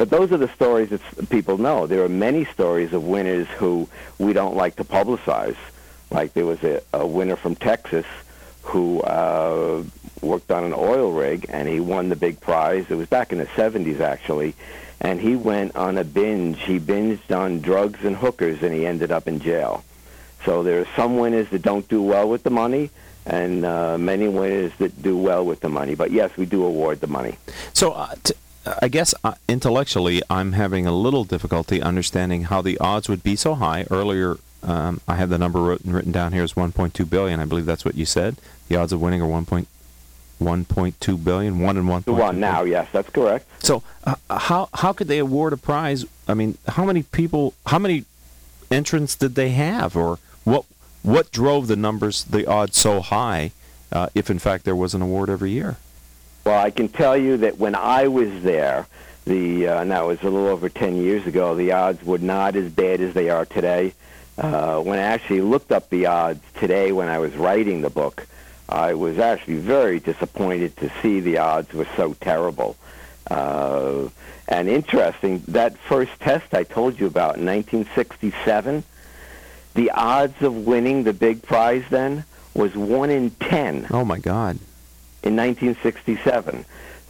But 0.00 0.08
those 0.08 0.32
are 0.32 0.38
the 0.38 0.48
stories 0.54 0.88
that 0.88 1.28
people 1.28 1.58
know. 1.58 1.86
There 1.86 2.02
are 2.02 2.08
many 2.08 2.46
stories 2.46 2.94
of 2.94 3.04
winners 3.04 3.46
who 3.58 3.86
we 4.18 4.32
don't 4.32 4.56
like 4.56 4.76
to 4.76 4.84
publicize. 4.84 5.58
Like 6.10 6.32
there 6.32 6.46
was 6.46 6.62
a, 6.62 6.80
a 6.94 7.06
winner 7.06 7.36
from 7.36 7.54
Texas 7.54 8.06
who 8.62 9.02
uh, 9.02 9.82
worked 10.22 10.50
on 10.50 10.64
an 10.64 10.72
oil 10.72 11.12
rig 11.12 11.44
and 11.50 11.68
he 11.68 11.80
won 11.80 12.08
the 12.08 12.16
big 12.16 12.40
prize. 12.40 12.86
It 12.88 12.94
was 12.94 13.08
back 13.08 13.30
in 13.30 13.36
the 13.36 13.44
70s 13.44 14.00
actually. 14.00 14.54
And 15.02 15.20
he 15.20 15.36
went 15.36 15.76
on 15.76 15.98
a 15.98 16.04
binge. 16.04 16.62
He 16.62 16.80
binged 16.80 17.30
on 17.36 17.60
drugs 17.60 18.02
and 18.02 18.16
hookers 18.16 18.62
and 18.62 18.72
he 18.72 18.86
ended 18.86 19.12
up 19.12 19.28
in 19.28 19.38
jail. 19.38 19.84
So 20.46 20.62
there 20.62 20.80
are 20.80 20.88
some 20.96 21.18
winners 21.18 21.50
that 21.50 21.60
don't 21.60 21.86
do 21.88 22.00
well 22.00 22.26
with 22.26 22.42
the 22.42 22.48
money 22.48 22.88
and 23.26 23.66
uh, 23.66 23.98
many 23.98 24.28
winners 24.28 24.72
that 24.78 25.02
do 25.02 25.18
well 25.18 25.44
with 25.44 25.60
the 25.60 25.68
money. 25.68 25.94
But 25.94 26.10
yes, 26.10 26.34
we 26.38 26.46
do 26.46 26.64
award 26.64 27.02
the 27.02 27.06
money. 27.06 27.36
So 27.74 27.92
uh, 27.92 28.14
t- 28.24 28.32
I 28.66 28.88
guess 28.88 29.14
uh, 29.24 29.34
intellectually, 29.48 30.22
I'm 30.28 30.52
having 30.52 30.86
a 30.86 30.92
little 30.92 31.24
difficulty 31.24 31.80
understanding 31.80 32.44
how 32.44 32.60
the 32.60 32.78
odds 32.78 33.08
would 33.08 33.22
be 33.22 33.36
so 33.36 33.54
high. 33.54 33.86
Earlier, 33.90 34.36
um, 34.62 35.00
I 35.08 35.16
had 35.16 35.30
the 35.30 35.38
number 35.38 35.60
written, 35.62 35.92
written 35.92 36.12
down 36.12 36.32
here 36.32 36.42
as 36.42 36.52
1.2 36.52 37.08
billion. 37.08 37.40
I 37.40 37.46
believe 37.46 37.64
that's 37.64 37.84
what 37.84 37.94
you 37.94 38.04
said. 38.04 38.36
The 38.68 38.76
odds 38.76 38.92
of 38.92 39.00
winning 39.00 39.22
are 39.22 39.26
1.1.2 39.26 41.24
billion, 41.24 41.60
one 41.60 41.76
and 41.78 41.88
one. 41.88 42.02
The 42.02 42.12
one 42.12 42.38
now, 42.38 42.62
yes, 42.64 42.88
that's 42.92 43.08
correct. 43.08 43.46
So, 43.64 43.82
uh, 44.04 44.16
how 44.28 44.68
how 44.74 44.92
could 44.92 45.08
they 45.08 45.18
award 45.18 45.54
a 45.54 45.56
prize? 45.56 46.04
I 46.28 46.34
mean, 46.34 46.58
how 46.68 46.84
many 46.84 47.02
people, 47.02 47.54
how 47.66 47.78
many 47.78 48.04
entrants 48.70 49.16
did 49.16 49.36
they 49.36 49.50
have, 49.50 49.96
or 49.96 50.18
what 50.44 50.66
what 51.02 51.32
drove 51.32 51.66
the 51.66 51.76
numbers, 51.76 52.24
the 52.24 52.46
odds 52.46 52.78
so 52.78 53.00
high? 53.00 53.52
Uh, 53.90 54.08
if 54.14 54.30
in 54.30 54.38
fact 54.38 54.64
there 54.64 54.76
was 54.76 54.94
an 54.94 55.02
award 55.02 55.30
every 55.30 55.50
year. 55.50 55.78
Well, 56.44 56.58
I 56.58 56.70
can 56.70 56.88
tell 56.88 57.16
you 57.16 57.36
that 57.38 57.58
when 57.58 57.74
I 57.74 58.08
was 58.08 58.42
there, 58.42 58.86
the 59.24 59.68
uh, 59.68 59.84
now 59.84 60.04
it 60.04 60.08
was 60.08 60.22
a 60.22 60.30
little 60.30 60.48
over 60.48 60.68
10 60.68 60.96
years 60.96 61.26
ago, 61.26 61.54
the 61.54 61.72
odds 61.72 62.02
were 62.02 62.18
not 62.18 62.56
as 62.56 62.70
bad 62.72 63.00
as 63.00 63.14
they 63.14 63.28
are 63.28 63.44
today. 63.44 63.92
Uh, 64.38 64.80
when 64.80 64.98
I 64.98 65.02
actually 65.02 65.42
looked 65.42 65.70
up 65.70 65.90
the 65.90 66.06
odds 66.06 66.42
today 66.54 66.92
when 66.92 67.08
I 67.08 67.18
was 67.18 67.34
writing 67.36 67.82
the 67.82 67.90
book, 67.90 68.26
I 68.68 68.94
was 68.94 69.18
actually 69.18 69.56
very 69.56 70.00
disappointed 70.00 70.76
to 70.78 70.90
see 71.02 71.20
the 71.20 71.38
odds 71.38 71.72
were 71.74 71.88
so 71.96 72.14
terrible. 72.14 72.76
Uh, 73.30 74.08
and 74.48 74.68
interesting, 74.68 75.42
that 75.48 75.76
first 75.76 76.12
test 76.20 76.54
I 76.54 76.64
told 76.64 76.98
you 76.98 77.06
about 77.06 77.36
in 77.36 77.44
1967, 77.44 78.82
the 79.74 79.90
odds 79.90 80.40
of 80.42 80.66
winning 80.66 81.04
the 81.04 81.12
big 81.12 81.42
prize 81.42 81.84
then 81.90 82.24
was 82.54 82.74
1 82.74 83.10
in 83.10 83.30
10. 83.30 83.88
Oh, 83.90 84.04
my 84.04 84.18
God 84.18 84.58
in 85.22 85.36
1967. 85.36 86.64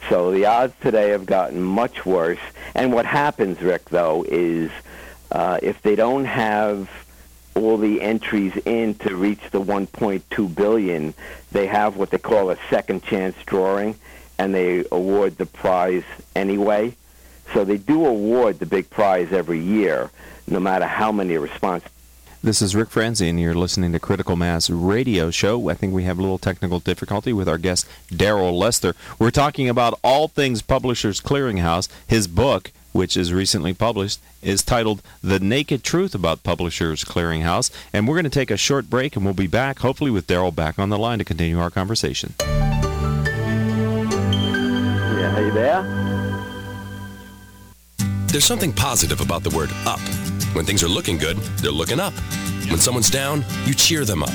So 0.08 0.30
the 0.30 0.46
odds 0.46 0.74
today 0.80 1.10
have 1.10 1.26
gotten 1.26 1.62
much 1.62 2.06
worse. 2.06 2.38
And 2.74 2.92
what 2.92 3.06
happens, 3.06 3.60
Rick, 3.60 3.90
though, 3.90 4.24
is 4.28 4.70
uh, 5.30 5.58
if 5.62 5.80
they 5.82 5.94
don't 5.94 6.24
have 6.24 6.90
all 7.54 7.76
the 7.76 8.00
entries 8.00 8.56
in 8.64 8.94
to 8.94 9.14
reach 9.14 9.42
the 9.50 9.60
1.2 9.60 10.54
billion, 10.54 11.14
they 11.52 11.66
have 11.66 11.96
what 11.96 12.10
they 12.10 12.18
call 12.18 12.50
a 12.50 12.56
second 12.68 13.02
chance 13.02 13.36
drawing, 13.46 13.96
and 14.38 14.54
they 14.54 14.84
award 14.90 15.36
the 15.36 15.46
prize 15.46 16.04
anyway. 16.34 16.94
So 17.52 17.64
they 17.64 17.76
do 17.76 18.06
award 18.06 18.58
the 18.58 18.66
big 18.66 18.88
prize 18.88 19.32
every 19.32 19.58
year, 19.58 20.10
no 20.46 20.60
matter 20.60 20.86
how 20.86 21.12
many 21.12 21.36
response 21.36 21.84
this 22.42 22.62
is 22.62 22.74
Rick 22.74 22.88
Franzi, 22.90 23.28
and 23.28 23.38
you're 23.38 23.54
listening 23.54 23.92
to 23.92 24.00
Critical 24.00 24.34
Mass 24.34 24.70
Radio 24.70 25.30
Show. 25.30 25.68
I 25.68 25.74
think 25.74 25.92
we 25.92 26.04
have 26.04 26.18
a 26.18 26.22
little 26.22 26.38
technical 26.38 26.80
difficulty 26.80 27.34
with 27.34 27.48
our 27.48 27.58
guest, 27.58 27.86
Darrell 28.14 28.58
Lester. 28.58 28.94
We're 29.18 29.30
talking 29.30 29.68
about 29.68 29.98
all 30.02 30.28
things 30.28 30.62
Publishers 30.62 31.20
Clearinghouse. 31.20 31.88
His 32.06 32.26
book, 32.26 32.72
which 32.92 33.16
is 33.16 33.32
recently 33.32 33.74
published, 33.74 34.20
is 34.42 34.62
titled 34.62 35.02
The 35.22 35.38
Naked 35.38 35.84
Truth 35.84 36.14
About 36.14 36.42
Publishers 36.42 37.04
Clearinghouse. 37.04 37.70
And 37.92 38.08
we're 38.08 38.14
going 38.16 38.24
to 38.24 38.30
take 38.30 38.50
a 38.50 38.56
short 38.56 38.88
break, 38.88 39.16
and 39.16 39.24
we'll 39.24 39.34
be 39.34 39.46
back, 39.46 39.80
hopefully, 39.80 40.10
with 40.10 40.26
Darrell 40.26 40.50
back 40.50 40.78
on 40.78 40.88
the 40.88 40.98
line 40.98 41.18
to 41.18 41.24
continue 41.24 41.60
our 41.60 41.70
conversation. 41.70 42.34
Yeah, 42.38 42.46
are 45.36 45.44
you 45.44 45.52
there? 45.52 45.82
There's 48.28 48.46
something 48.46 48.72
positive 48.72 49.20
about 49.20 49.42
the 49.42 49.50
word 49.50 49.70
up. 49.84 50.00
When 50.52 50.64
things 50.64 50.82
are 50.82 50.88
looking 50.88 51.18
good, 51.18 51.36
they're 51.58 51.70
looking 51.70 52.00
up. 52.00 52.12
When 52.68 52.78
someone's 52.78 53.10
down, 53.10 53.44
you 53.64 53.74
cheer 53.74 54.04
them 54.04 54.22
up. 54.22 54.30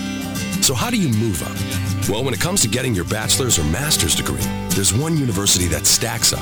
So 0.64 0.74
how 0.74 0.90
do 0.90 0.98
you 0.98 1.10
move 1.10 1.44
up? 1.44 2.10
Well, 2.10 2.24
when 2.24 2.34
it 2.34 2.40
comes 2.40 2.62
to 2.62 2.68
getting 2.68 2.94
your 2.94 3.06
bachelor's 3.06 3.60
or 3.60 3.64
master's 3.66 4.16
degree, 4.16 4.42
there's 4.70 4.94
one 4.94 5.18
university 5.18 5.68
that 5.68 5.86
stacks 5.86 6.34
up. 6.34 6.40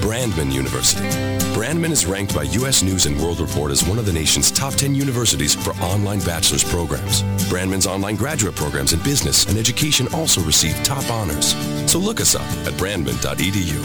Brandman 0.00 0.52
University. 0.52 1.06
Brandman 1.54 1.90
is 1.90 2.06
ranked 2.06 2.34
by 2.34 2.44
U.S. 2.44 2.82
News 2.82 3.06
and 3.06 3.18
World 3.20 3.40
Report 3.40 3.70
as 3.70 3.86
one 3.86 3.98
of 3.98 4.06
the 4.06 4.12
nation's 4.12 4.50
top 4.50 4.74
10 4.74 4.94
universities 4.94 5.54
for 5.54 5.70
online 5.82 6.20
bachelor's 6.20 6.64
programs. 6.64 7.22
Brandman's 7.50 7.86
online 7.86 8.16
graduate 8.16 8.54
programs 8.54 8.92
in 8.92 9.02
business 9.02 9.46
and 9.46 9.58
education 9.58 10.06
also 10.12 10.40
receive 10.42 10.76
top 10.84 11.08
honors. 11.10 11.54
So 11.90 11.98
look 11.98 12.20
us 12.20 12.34
up 12.34 12.46
at 12.66 12.74
brandman.edu. 12.74 13.80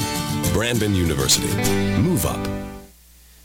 Brandman 0.54 0.96
University. 0.96 1.54
Move 2.02 2.26
up. 2.26 2.81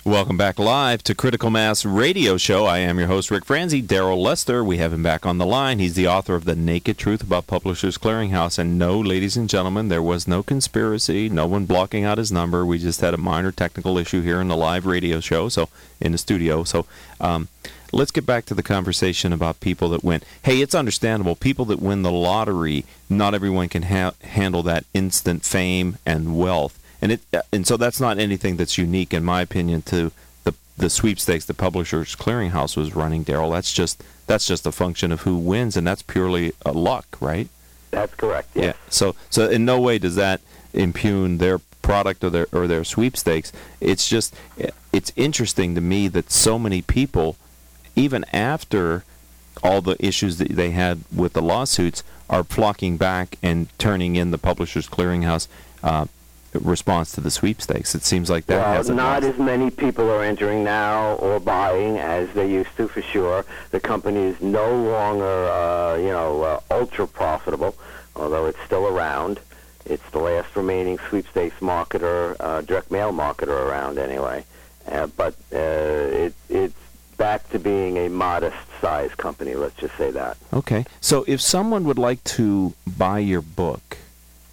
Welcome 0.06 0.36
back 0.36 0.60
live 0.60 1.02
to 1.02 1.16
Critical 1.16 1.50
Mass 1.50 1.84
Radio 1.84 2.36
Show. 2.36 2.64
I 2.64 2.78
am 2.78 2.96
your 2.96 3.08
host, 3.08 3.28
Rick 3.28 3.44
Franzi. 3.44 3.80
Darrell 3.82 4.22
Lester, 4.22 4.62
we 4.62 4.76
have 4.76 4.92
him 4.92 5.02
back 5.02 5.26
on 5.26 5.38
the 5.38 5.44
line. 5.44 5.80
He's 5.80 5.94
the 5.94 6.06
author 6.06 6.36
of 6.36 6.44
The 6.44 6.54
Naked 6.54 6.96
Truth 6.96 7.24
About 7.24 7.48
Publishers 7.48 7.98
Clearinghouse. 7.98 8.56
And 8.56 8.78
no, 8.78 9.00
ladies 9.00 9.36
and 9.36 9.48
gentlemen, 9.48 9.88
there 9.88 10.00
was 10.00 10.28
no 10.28 10.44
conspiracy, 10.44 11.28
no 11.28 11.48
one 11.48 11.66
blocking 11.66 12.04
out 12.04 12.18
his 12.18 12.30
number. 12.30 12.64
We 12.64 12.78
just 12.78 13.00
had 13.00 13.14
a 13.14 13.16
minor 13.16 13.50
technical 13.50 13.98
issue 13.98 14.22
here 14.22 14.40
in 14.40 14.46
the 14.46 14.56
live 14.56 14.86
radio 14.86 15.18
show, 15.18 15.48
so 15.48 15.68
in 16.00 16.12
the 16.12 16.18
studio. 16.18 16.62
So 16.62 16.86
um, 17.20 17.48
let's 17.90 18.12
get 18.12 18.24
back 18.24 18.44
to 18.44 18.54
the 18.54 18.62
conversation 18.62 19.32
about 19.32 19.58
people 19.58 19.88
that 19.88 20.04
win. 20.04 20.20
Hey, 20.40 20.60
it's 20.60 20.76
understandable. 20.76 21.34
People 21.34 21.64
that 21.64 21.82
win 21.82 22.02
the 22.02 22.12
lottery, 22.12 22.84
not 23.10 23.34
everyone 23.34 23.68
can 23.68 23.82
ha- 23.82 24.14
handle 24.22 24.62
that 24.62 24.84
instant 24.94 25.44
fame 25.44 25.98
and 26.06 26.38
wealth 26.38 26.78
and 27.02 27.12
it 27.12 27.20
uh, 27.32 27.42
and 27.52 27.66
so 27.66 27.76
that's 27.76 28.00
not 28.00 28.18
anything 28.18 28.56
that's 28.56 28.78
unique, 28.78 29.12
in 29.12 29.24
my 29.24 29.42
opinion, 29.42 29.82
to 29.82 30.12
the 30.44 30.54
the 30.76 30.90
sweepstakes 30.90 31.44
the 31.44 31.54
Publishers 31.54 32.16
Clearinghouse 32.16 32.76
was 32.76 32.94
running. 32.94 33.22
Darrell, 33.22 33.50
that's 33.50 33.72
just 33.72 34.02
that's 34.26 34.46
just 34.46 34.66
a 34.66 34.72
function 34.72 35.12
of 35.12 35.22
who 35.22 35.36
wins, 35.36 35.76
and 35.76 35.86
that's 35.86 36.02
purely 36.02 36.52
a 36.64 36.72
luck, 36.72 37.16
right? 37.20 37.48
That's 37.90 38.14
correct. 38.14 38.50
Yes. 38.54 38.64
Yeah. 38.64 38.72
So 38.90 39.16
so 39.30 39.48
in 39.48 39.64
no 39.64 39.80
way 39.80 39.98
does 39.98 40.16
that 40.16 40.40
impugn 40.72 41.38
their 41.38 41.60
product 41.86 42.24
or 42.24 42.30
their 42.30 42.46
or 42.52 42.66
their 42.66 42.84
sweepstakes. 42.84 43.52
It's 43.80 44.08
just 44.08 44.34
uh, 44.62 44.68
it's 44.92 45.12
interesting 45.16 45.74
to 45.74 45.80
me 45.80 46.08
that 46.08 46.30
so 46.30 46.58
many 46.58 46.82
people, 46.82 47.36
even 47.94 48.24
after 48.32 49.04
all 49.62 49.80
the 49.80 49.96
issues 50.04 50.38
that 50.38 50.50
they 50.50 50.70
had 50.70 51.00
with 51.14 51.32
the 51.32 51.42
lawsuits, 51.42 52.02
are 52.28 52.44
flocking 52.44 52.96
back 52.96 53.38
and 53.42 53.68
turning 53.78 54.16
in 54.16 54.30
the 54.30 54.38
Publishers 54.38 54.88
Clearinghouse 54.88 55.48
uh, 55.82 56.06
response 56.60 57.12
to 57.12 57.20
the 57.20 57.30
sweepstakes. 57.30 57.94
It 57.94 58.02
seems 58.02 58.30
like 58.30 58.46
that 58.46 58.56
well, 58.56 58.74
hasn't. 58.74 58.96
Not 58.96 59.24
as 59.24 59.38
many 59.38 59.70
people 59.70 60.10
are 60.10 60.22
entering 60.22 60.64
now 60.64 61.14
or 61.16 61.40
buying 61.40 61.98
as 61.98 62.28
they 62.34 62.50
used 62.50 62.76
to, 62.76 62.88
for 62.88 63.02
sure. 63.02 63.44
The 63.70 63.80
company 63.80 64.20
is 64.20 64.40
no 64.40 64.74
longer, 64.74 65.24
uh, 65.24 65.96
you 65.96 66.08
know, 66.08 66.42
uh, 66.42 66.60
ultra 66.70 67.06
profitable, 67.06 67.76
although 68.14 68.46
it's 68.46 68.60
still 68.64 68.86
around. 68.86 69.40
It's 69.84 70.08
the 70.10 70.18
last 70.18 70.56
remaining 70.56 70.98
sweepstakes 71.08 71.60
marketer, 71.60 72.36
uh, 72.40 72.62
direct 72.62 72.90
mail 72.90 73.12
marketer 73.12 73.66
around, 73.68 73.98
anyway. 73.98 74.44
Uh, 74.88 75.06
but 75.08 75.34
uh, 75.52 75.56
it, 75.56 76.34
it's 76.48 76.74
back 77.16 77.48
to 77.50 77.58
being 77.58 77.96
a 77.96 78.08
modest 78.08 78.56
size 78.80 79.14
company. 79.14 79.54
Let's 79.54 79.76
just 79.76 79.96
say 79.96 80.10
that. 80.10 80.36
Okay. 80.52 80.84
So 81.00 81.24
if 81.26 81.40
someone 81.40 81.84
would 81.84 81.98
like 81.98 82.22
to 82.24 82.74
buy 82.96 83.20
your 83.20 83.42
book 83.42 83.98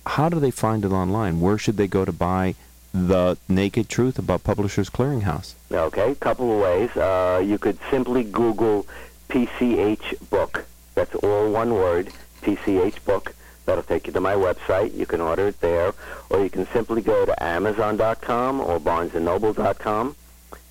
how 0.05 0.29
do 0.29 0.39
they 0.39 0.51
find 0.51 0.85
it 0.85 0.91
online? 0.91 1.39
Where 1.39 1.57
should 1.57 1.77
they 1.77 1.87
go 1.87 2.05
to 2.05 2.11
buy 2.11 2.55
the 2.93 3.37
naked 3.49 3.89
truth 3.89 4.19
about 4.19 4.43
Publishers 4.43 4.89
Clearinghouse? 4.89 5.55
Okay, 5.71 6.11
a 6.11 6.15
couple 6.15 6.51
of 6.53 6.61
ways. 6.61 6.95
Uh, 6.95 7.41
you 7.43 7.57
could 7.57 7.77
simply 7.89 8.23
Google 8.23 8.85
PCH 9.29 10.29
book. 10.29 10.65
That's 10.95 11.15
all 11.15 11.51
one 11.51 11.73
word, 11.73 12.11
PCH 12.41 13.03
book. 13.05 13.33
That'll 13.65 13.83
take 13.83 14.07
you 14.07 14.13
to 14.13 14.19
my 14.19 14.33
website. 14.33 14.93
You 14.93 15.05
can 15.05 15.21
order 15.21 15.47
it 15.47 15.61
there, 15.61 15.93
or 16.29 16.43
you 16.43 16.49
can 16.49 16.67
simply 16.67 17.01
go 17.01 17.25
to 17.25 17.43
Amazon.com 17.43 18.59
or 18.59 18.79
BarnesandNoble.com, 18.79 20.15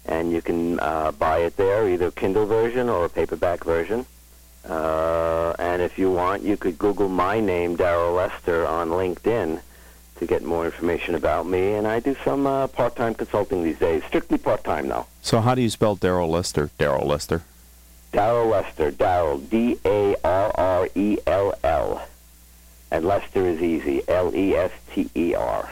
and 0.07 0.31
you 0.31 0.43
can 0.43 0.79
uh, 0.79 1.11
buy 1.13 1.39
it 1.39 1.57
there, 1.57 1.89
either 1.89 2.11
Kindle 2.11 2.47
version 2.47 2.89
or 2.89 3.07
a 3.07 3.09
paperback 3.09 3.65
version. 3.65 4.05
Uh, 4.69 5.55
and 5.59 5.83
if 5.83 5.99
you 5.99 6.11
want, 6.11 6.43
you 6.43 6.57
could 6.57 6.79
Google 6.79 7.09
my 7.09 7.41
name, 7.41 7.77
Darrell 7.77 8.13
Lester, 8.13 8.67
on 8.67 8.91
LinkedIn 8.91 9.61
to 10.17 10.27
get 10.27 10.43
more 10.45 10.65
information 10.65 11.15
about 11.17 11.47
me. 11.47 11.75
And 11.75 11.87
I 11.87 11.99
do 12.01 12.17
some 12.25 12.47
uh, 12.47 12.69
part-time 12.69 13.15
consulting 13.15 13.65
these 13.65 13.79
days, 13.79 14.05
strictly 14.05 14.39
part-time 14.39 14.89
now. 14.89 15.07
So 15.21 15.41
how 15.41 15.55
do 15.55 15.63
you 15.63 15.71
spell 15.71 15.97
Darrell 15.97 16.29
Lester? 16.29 16.71
Darrell 16.79 17.07
Lester. 17.07 17.43
Darrell 18.13 18.47
Lester. 18.49 18.91
Darrell. 18.93 19.39
D-A-R-R-E-L-L. 19.39 20.19
And 22.93 23.05
Lester 23.05 23.47
is 23.47 23.61
easy. 23.61 24.03
L-E-S-T-E-R. 24.07 25.71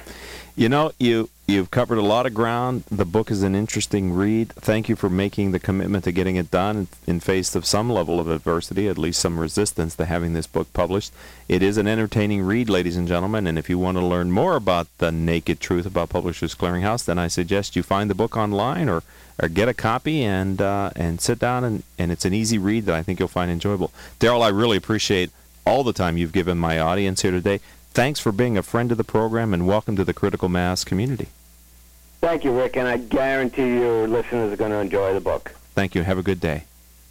You 0.57 0.68
know, 0.68 0.91
you 0.99 1.30
You've 1.51 1.73
covered 1.73 1.99
a 1.99 2.03
lot 2.03 2.27
of 2.27 2.33
ground. 2.33 2.85
The 2.93 3.05
book 3.05 3.29
is 3.29 3.43
an 3.43 3.57
interesting 3.57 4.13
read. 4.13 4.53
Thank 4.53 4.89
you 4.89 4.95
for 4.95 5.11
making 5.11 5.51
the 5.51 5.59
commitment 5.59 6.05
to 6.05 6.13
getting 6.13 6.37
it 6.37 6.53
done 6.53 6.87
in 7.09 7.19
face 7.19 7.57
of 7.57 7.67
some 7.67 7.91
level 7.91 8.21
of 8.21 8.31
adversity, 8.31 8.87
at 8.87 8.97
least 8.97 9.21
some 9.21 9.37
resistance 9.37 9.97
to 9.97 10.05
having 10.05 10.33
this 10.33 10.47
book 10.47 10.73
published. 10.73 11.13
It 11.49 11.61
is 11.61 11.77
an 11.77 11.89
entertaining 11.89 12.43
read, 12.43 12.71
ladies 12.71 12.97
and 12.97 13.09
gentlemen, 13.09 13.49
and 13.49 13.59
if 13.59 13.69
you 13.69 13.81
want 13.81 13.99
to 13.99 14.07
learn 14.07 14.31
more 14.31 14.55
about 14.55 14.87
the 14.99 15.11
naked 15.11 15.59
truth 15.59 15.87
about 15.87 16.11
Publishers 16.11 16.55
Clearinghouse, 16.55 17.05
then 17.05 17.19
I 17.19 17.27
suggest 17.27 17.75
you 17.75 17.83
find 17.83 18.09
the 18.09 18.15
book 18.15 18.37
online 18.37 18.89
or, 18.89 19.03
or 19.43 19.49
get 19.49 19.69
a 19.69 19.75
copy 19.75 20.23
and 20.23 20.63
uh, 20.63 20.91
and 20.95 21.21
sit 21.21 21.41
down 21.41 21.65
and, 21.65 21.83
and 21.99 22.13
it's 22.13 22.25
an 22.25 22.33
easy 22.33 22.59
read 22.59 22.87
that 22.87 22.95
I 22.95 23.03
think 23.03 23.19
you'll 23.19 23.27
find 23.27 23.51
enjoyable. 23.51 23.91
Darrell, 24.21 24.45
I 24.45 24.51
really 24.51 24.77
appreciate 24.77 25.33
all 25.67 25.83
the 25.83 25.93
time 25.93 26.17
you've 26.17 26.33
given 26.33 26.59
my 26.59 26.79
audience 26.79 27.23
here 27.23 27.33
today. 27.33 27.59
Thanks 27.91 28.21
for 28.21 28.31
being 28.31 28.57
a 28.57 28.63
friend 28.63 28.93
of 28.93 28.99
the 28.99 29.03
program 29.03 29.53
and 29.53 29.67
welcome 29.67 29.97
to 29.97 30.05
the 30.05 30.15
Critical 30.15 30.49
Mass 30.49 30.85
community. 30.85 31.27
Thank 32.21 32.45
you, 32.45 32.57
Rick, 32.57 32.77
and 32.77 32.87
I 32.87 32.99
guarantee 32.99 33.79
your 33.79 34.07
listeners 34.07 34.53
are 34.53 34.57
going 34.57 34.73
to 34.73 34.79
enjoy 34.79 35.14
the 35.14 35.21
book. 35.21 35.55
Thank 35.75 35.95
you. 35.95 36.03
Have 36.03 36.18
a 36.18 36.23
good 36.23 36.41
day. 36.41 36.64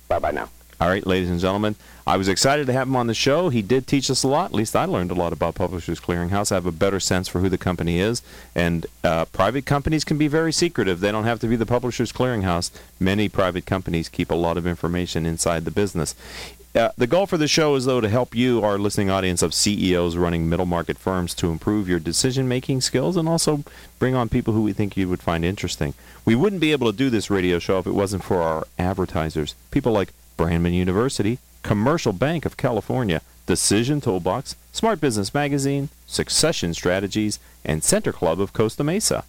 Bye 0.08 0.20
bye 0.20 0.32
now. 0.32 0.50
All 0.82 0.88
right, 0.88 1.06
ladies 1.06 1.30
and 1.30 1.42
gentlemen, 1.42 1.76
I 2.08 2.16
was 2.16 2.30
excited 2.30 2.66
to 2.68 2.74
have 2.74 2.88
him 2.88 2.96
on 2.96 3.08
the 3.08 3.14
show. 3.14 3.50
He 3.50 3.62
did 3.62 3.86
teach 3.86 4.10
us 4.10 4.24
a 4.24 4.30
lot. 4.30 4.46
At 4.46 4.54
least 4.54 4.78
I 4.78 4.86
learned 4.86 5.12
a 5.12 5.14
lot 5.14 5.34
about 5.34 5.56
Publishers 5.56 6.00
Clearinghouse. 6.00 6.54
I 6.54 6.56
have 6.56 6.66
a 6.66 6.72
better 6.72 7.02
sense 7.02 7.28
for 7.28 7.42
who 7.42 7.50
the 7.50 7.58
company 7.58 8.00
is. 8.00 8.22
And 8.56 8.86
uh, 9.04 9.26
private 9.26 9.66
companies 9.66 10.06
can 10.06 10.18
be 10.18 10.30
very 10.30 10.54
secretive. 10.54 11.02
They 11.02 11.12
don't 11.12 11.26
have 11.26 11.42
to 11.42 11.48
be 11.48 11.58
the 11.58 11.66
Publishers 11.66 12.14
Clearinghouse. 12.14 12.72
Many 12.98 13.28
private 13.28 13.66
companies 13.66 14.08
keep 14.08 14.32
a 14.32 14.36
lot 14.36 14.56
of 14.56 14.66
information 14.66 15.26
inside 15.26 15.66
the 15.66 15.72
business. 15.72 16.16
Uh, 16.76 16.90
the 16.98 17.08
goal 17.08 17.26
for 17.26 17.38
the 17.38 17.48
show 17.48 17.74
is, 17.74 17.86
though, 17.86 18.00
to 18.00 18.10
help 18.10 18.36
you, 18.36 18.64
our 18.64 18.78
listening 18.78 19.10
audience 19.10 19.42
of 19.42 19.56
CEOs 19.56 20.16
running 20.16 20.48
middle 20.48 20.68
market 20.68 21.00
firms, 21.00 21.34
to 21.34 21.50
improve 21.50 21.90
your 21.90 22.00
decision 22.00 22.48
making 22.48 22.80
skills 22.82 23.18
and 23.18 23.28
also 23.28 23.64
bring 23.98 24.14
on 24.14 24.30
people 24.30 24.54
who 24.54 24.62
we 24.62 24.72
think 24.72 24.96
you 24.96 25.10
would 25.10 25.22
find 25.22 25.44
interesting. 25.44 25.96
We 26.26 26.36
wouldn't 26.36 26.62
be 26.62 26.72
able 26.72 26.92
to 26.92 26.98
do 26.98 27.10
this 27.10 27.32
radio 27.32 27.58
show 27.58 27.80
if 27.80 27.88
it 27.88 27.94
wasn't 27.94 28.24
for 28.24 28.44
our 28.44 28.68
advertisers. 28.78 29.56
People 29.72 29.94
like 29.94 30.14
Brandman 30.38 30.74
University, 30.74 31.40
Commercial 31.64 32.14
Bank 32.14 32.46
of 32.46 32.56
California, 32.56 33.22
Decision 33.48 34.00
Toolbox, 34.00 34.56
Smart 34.72 35.02
Business 35.02 35.34
Magazine, 35.34 35.90
Succession 36.06 36.76
Strategies, 36.76 37.40
and 37.66 37.84
Center 37.84 38.14
Club 38.14 38.40
of 38.40 38.54
Costa 38.54 38.84
Mesa. 38.84 39.26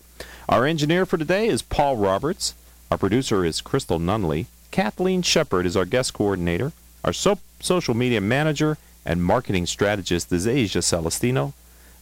Our 0.46 0.66
engineer 0.66 1.06
for 1.06 1.16
today 1.16 1.48
is 1.48 1.62
Paul 1.62 1.96
Roberts. 1.96 2.54
Our 2.90 2.98
producer 2.98 3.46
is 3.46 3.62
Crystal 3.62 3.98
Nunley. 3.98 4.44
Kathleen 4.70 5.22
Shepard 5.22 5.64
is 5.64 5.76
our 5.76 5.86
guest 5.86 6.12
coordinator. 6.12 6.72
Our 7.04 7.12
so- 7.12 7.38
social 7.60 7.94
media 7.94 8.20
manager 8.20 8.78
and 9.04 9.24
marketing 9.24 9.66
strategist 9.66 10.32
is 10.32 10.46
Asia 10.46 10.82
Celestino. 10.82 11.52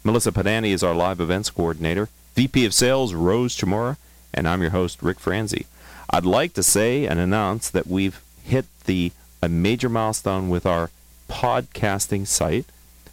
Melissa 0.04 0.32
Padani 0.32 0.72
is 0.72 0.82
our 0.82 0.94
live 0.94 1.20
events 1.20 1.50
coordinator. 1.50 2.08
VP 2.34 2.64
of 2.64 2.74
Sales, 2.74 3.14
Rose 3.14 3.56
Chamora. 3.56 3.96
And 4.34 4.46
I'm 4.46 4.60
your 4.60 4.70
host, 4.70 5.02
Rick 5.02 5.18
Franzi. 5.20 5.66
I'd 6.10 6.24
like 6.26 6.52
to 6.54 6.62
say 6.62 7.06
and 7.06 7.18
announce 7.18 7.70
that 7.70 7.86
we've 7.86 8.20
hit 8.44 8.66
the 8.86 9.12
a 9.42 9.48
major 9.48 9.88
milestone 9.88 10.48
with 10.48 10.66
our 10.66 10.90
podcasting 11.28 12.26
site. 12.26 12.66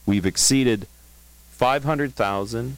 We've 0.05 0.25
exceeded 0.25 0.88
500,000 1.51 2.77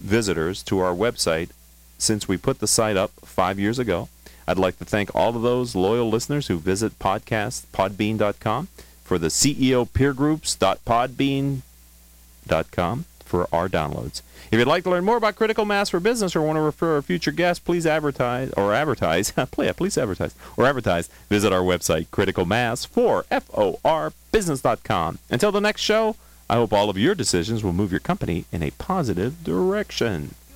visitors 0.00 0.62
to 0.64 0.78
our 0.78 0.94
website 0.94 1.50
since 1.98 2.28
we 2.28 2.36
put 2.36 2.60
the 2.60 2.66
site 2.66 2.96
up 2.96 3.10
five 3.24 3.58
years 3.58 3.78
ago. 3.78 4.08
I'd 4.46 4.58
like 4.58 4.78
to 4.78 4.84
thank 4.84 5.14
all 5.14 5.34
of 5.34 5.42
those 5.42 5.74
loyal 5.74 6.08
listeners 6.08 6.48
who 6.48 6.58
visit 6.58 6.98
podcast 6.98 7.66
podbean.com 7.72 8.68
for 9.02 9.18
the 9.18 9.28
CEO 9.28 9.90
peer 9.92 10.12
groups.podbean.com 10.12 13.04
for 13.24 13.48
our 13.52 13.68
downloads. 13.68 14.22
If 14.50 14.58
you'd 14.58 14.68
like 14.68 14.84
to 14.84 14.90
learn 14.90 15.04
more 15.04 15.16
about 15.16 15.36
critical 15.36 15.64
mass 15.64 15.90
for 15.90 15.98
business 15.98 16.36
or 16.36 16.42
want 16.42 16.56
to 16.56 16.60
refer 16.60 16.96
a 16.96 17.02
future 17.02 17.32
guest, 17.32 17.64
please 17.64 17.86
advertise 17.86 18.52
or 18.52 18.72
advertise. 18.72 19.30
play, 19.50 19.72
please 19.72 19.98
advertise 19.98 20.34
or 20.56 20.66
advertise. 20.66 21.08
Visit 21.28 21.52
our 21.52 21.62
website 21.62 22.06
criticalmass 22.06 22.86
for 22.86 23.24
F 23.30 23.50
O 23.52 23.80
R 23.84 24.12
business.com. 24.30 25.18
Until 25.30 25.52
the 25.52 25.60
next 25.60 25.82
show, 25.82 26.16
I 26.48 26.54
hope 26.54 26.72
all 26.72 26.88
of 26.88 26.96
your 26.96 27.16
decisions 27.16 27.64
will 27.64 27.72
move 27.72 27.90
your 27.90 28.00
company 28.00 28.44
in 28.52 28.62
a 28.62 28.70
positive 28.72 29.42
direction 29.42 30.34